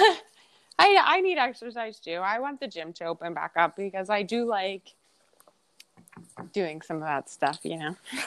[0.77, 2.17] I I need exercise too.
[2.17, 4.95] I want the gym to open back up because I do like
[6.53, 7.61] doing some of that stuff.
[7.63, 7.97] You know.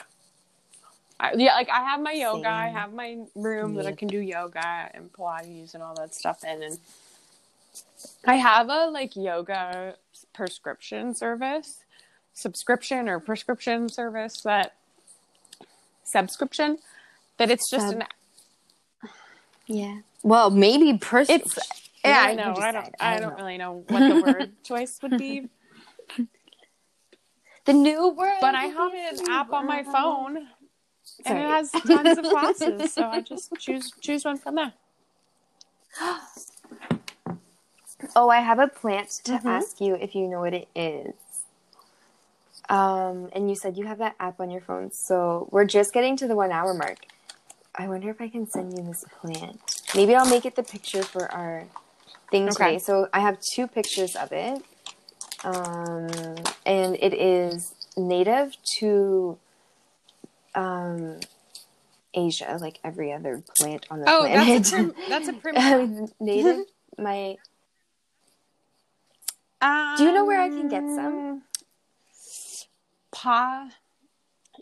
[1.20, 4.20] I, yeah, like I have my yoga, I have my room that I can do
[4.20, 6.78] yoga and Pilates and all that stuff in, and
[8.24, 9.96] I have a like yoga
[10.32, 11.80] prescription service,
[12.38, 14.74] subscription or prescription service that
[16.04, 16.78] subscription
[17.36, 17.96] that it's just Sub.
[17.96, 18.04] an
[19.66, 19.98] yeah.
[20.22, 21.40] Well, maybe personal.
[21.40, 21.58] it's
[22.04, 22.94] yeah I know I don't decide.
[23.00, 25.48] I don't really know what the word choice would be,
[27.64, 28.38] The new world.
[28.40, 30.48] but I have an app on my phone
[31.26, 34.72] and it has tons of classes, so I just choose choose one from there.
[38.14, 39.44] Oh, I have a plant to Mhm.
[39.44, 41.14] ask you if you know what it is.
[42.68, 46.16] Um, and you said you have that app on your phone, so we're just getting
[46.18, 46.98] to the one hour mark.
[47.74, 49.60] I wonder if I can send you this plant.
[49.94, 51.64] Maybe I'll make it the picture for our
[52.30, 52.74] thing Okay.
[52.74, 52.78] today.
[52.78, 54.62] So I have two pictures of it,
[55.44, 59.38] um, and it is native to
[60.54, 61.20] um,
[62.14, 64.46] Asia, like every other plant on the Oh, planet.
[64.64, 66.08] that's a prim- that's a primula.
[66.20, 66.66] native.
[66.98, 67.36] My
[69.96, 71.42] Do you know where I can get some?
[73.18, 73.70] Pa.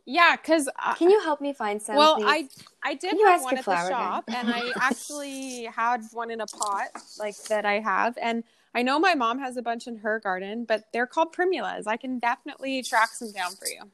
[0.07, 1.97] Yeah, because Can you help me find some?
[1.97, 2.27] well, please?
[2.27, 2.49] I
[2.83, 4.35] I did Can you have one at the shop, guy?
[4.39, 6.89] and I actually had one in a pot
[7.19, 8.45] like that I have, and
[8.75, 11.87] I know my mom has a bunch in her garden, but they're called primulas.
[11.87, 13.91] I can definitely track some down for you.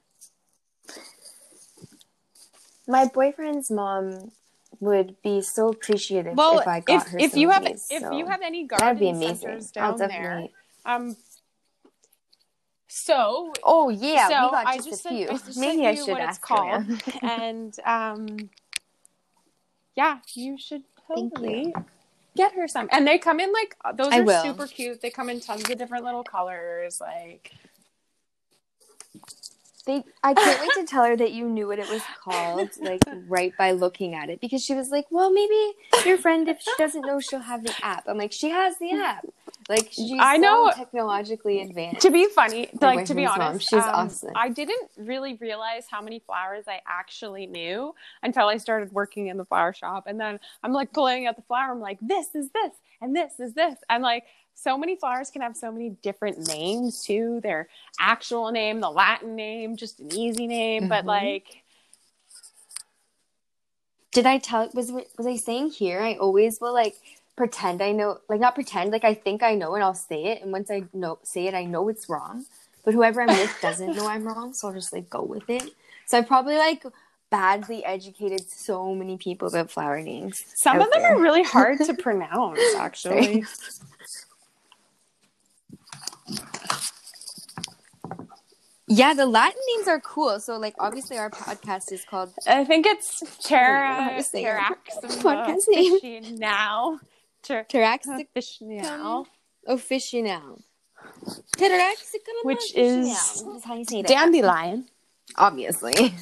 [2.86, 4.32] my boyfriend's mom
[4.80, 7.64] would be so appreciative Well, if I got if her if some you of have
[7.64, 9.48] these, if so you have any that'd be garden amazing.
[9.48, 10.52] centers I'll down there, definitely.
[10.84, 11.16] um.
[12.94, 15.28] So Oh yeah, so we got I just, sent- few.
[15.30, 16.84] I just Maybe I should what it's ask called.
[17.22, 18.50] and um
[19.96, 21.74] yeah you should totally
[22.36, 24.42] get her some and they come in like those I are will.
[24.42, 27.52] super cute they come in tons of different little colors like
[29.84, 33.02] They, I can't wait to tell her that you knew what it was called, like
[33.26, 35.72] right by looking at it, because she was like, "Well, maybe
[36.04, 38.92] your friend, if she doesn't know, she'll have the app." I'm like, "She has the
[38.92, 39.26] app."
[39.68, 40.70] Like she's I know.
[40.72, 42.02] so technologically advanced.
[42.02, 44.32] to be funny My like to be boyfriend's mom, honest she's um, awesome.
[44.34, 49.36] i didn't really realize how many flowers i actually knew until i started working in
[49.36, 52.50] the flower shop and then i'm like pulling out the flower i'm like this is
[52.50, 54.24] this and this is this and like
[54.54, 59.34] so many flowers can have so many different names too their actual name the latin
[59.36, 61.08] name just an easy name but Mhm.
[61.08, 61.62] like
[64.12, 64.68] Did I tell?
[64.74, 66.00] Was was I saying here?
[66.00, 66.96] I always will like
[67.34, 70.42] pretend I know, like not pretend, like I think I know, and I'll say it.
[70.42, 72.44] And once I know, say it, I know it's wrong.
[72.84, 75.64] But whoever I'm with doesn't know I'm wrong, so I'll just like go with it.
[76.04, 76.84] So I probably like
[77.30, 80.44] badly educated so many people about flower names.
[80.54, 81.16] some of them there.
[81.16, 83.46] are really hard to pronounce actually
[88.88, 90.38] Yeah, the Latin names are cool.
[90.40, 94.22] So like obviously our podcast is called i think it's terra don't know how to
[94.22, 94.46] say it.
[94.46, 96.36] terrax Podcast name.
[96.36, 97.00] now
[97.42, 97.64] Ter-
[99.68, 100.62] Officinal.
[102.42, 104.08] Which is is how you say that.
[104.08, 104.86] dandelion
[105.36, 106.14] Obviously.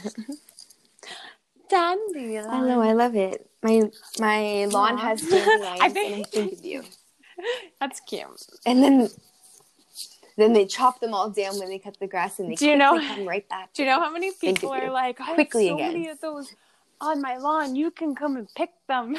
[1.69, 2.47] Dandelion.
[2.49, 3.49] I know, I love it.
[3.63, 3.83] My
[4.19, 6.83] my lawn has dandelions I and I think of you.
[7.81, 8.43] That's cute.
[8.67, 9.09] And then
[10.37, 12.77] then they chop them all down when they cut the grass and they Do you
[12.77, 13.73] know- come right back.
[13.75, 15.93] Do you know how many people are like, I Quickly have so again.
[15.93, 16.55] many of those
[17.01, 17.75] on my lawn.
[17.77, 19.17] You can come and pick them.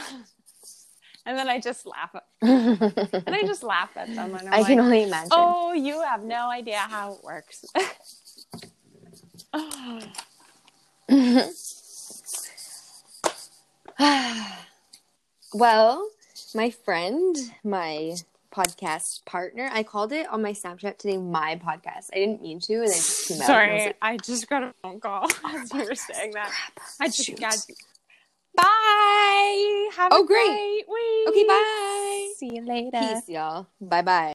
[1.26, 2.12] and then I just laugh.
[2.16, 4.36] At, and I just laugh at them.
[4.36, 5.30] And I'm I like, can only imagine.
[5.32, 7.66] oh, you have no idea how it works.
[15.53, 16.09] well,
[16.55, 18.16] my friend, my
[18.52, 22.10] podcast partner, I called it on my Snapchat today my podcast.
[22.14, 23.49] I didn't mean to, and it just came out.
[23.49, 26.32] and I Sorry, like, I just got a phone call oh, as you were saying
[26.34, 26.52] that.
[26.99, 27.39] I just Shoot.
[27.39, 27.58] got
[28.54, 29.89] Bye.
[29.95, 30.47] Have Oh, a great.
[30.49, 31.28] great week.
[31.30, 32.34] Okay, bye.
[32.38, 32.99] See you later.
[32.99, 33.68] Peace, y'all.
[33.80, 34.30] Bye bye.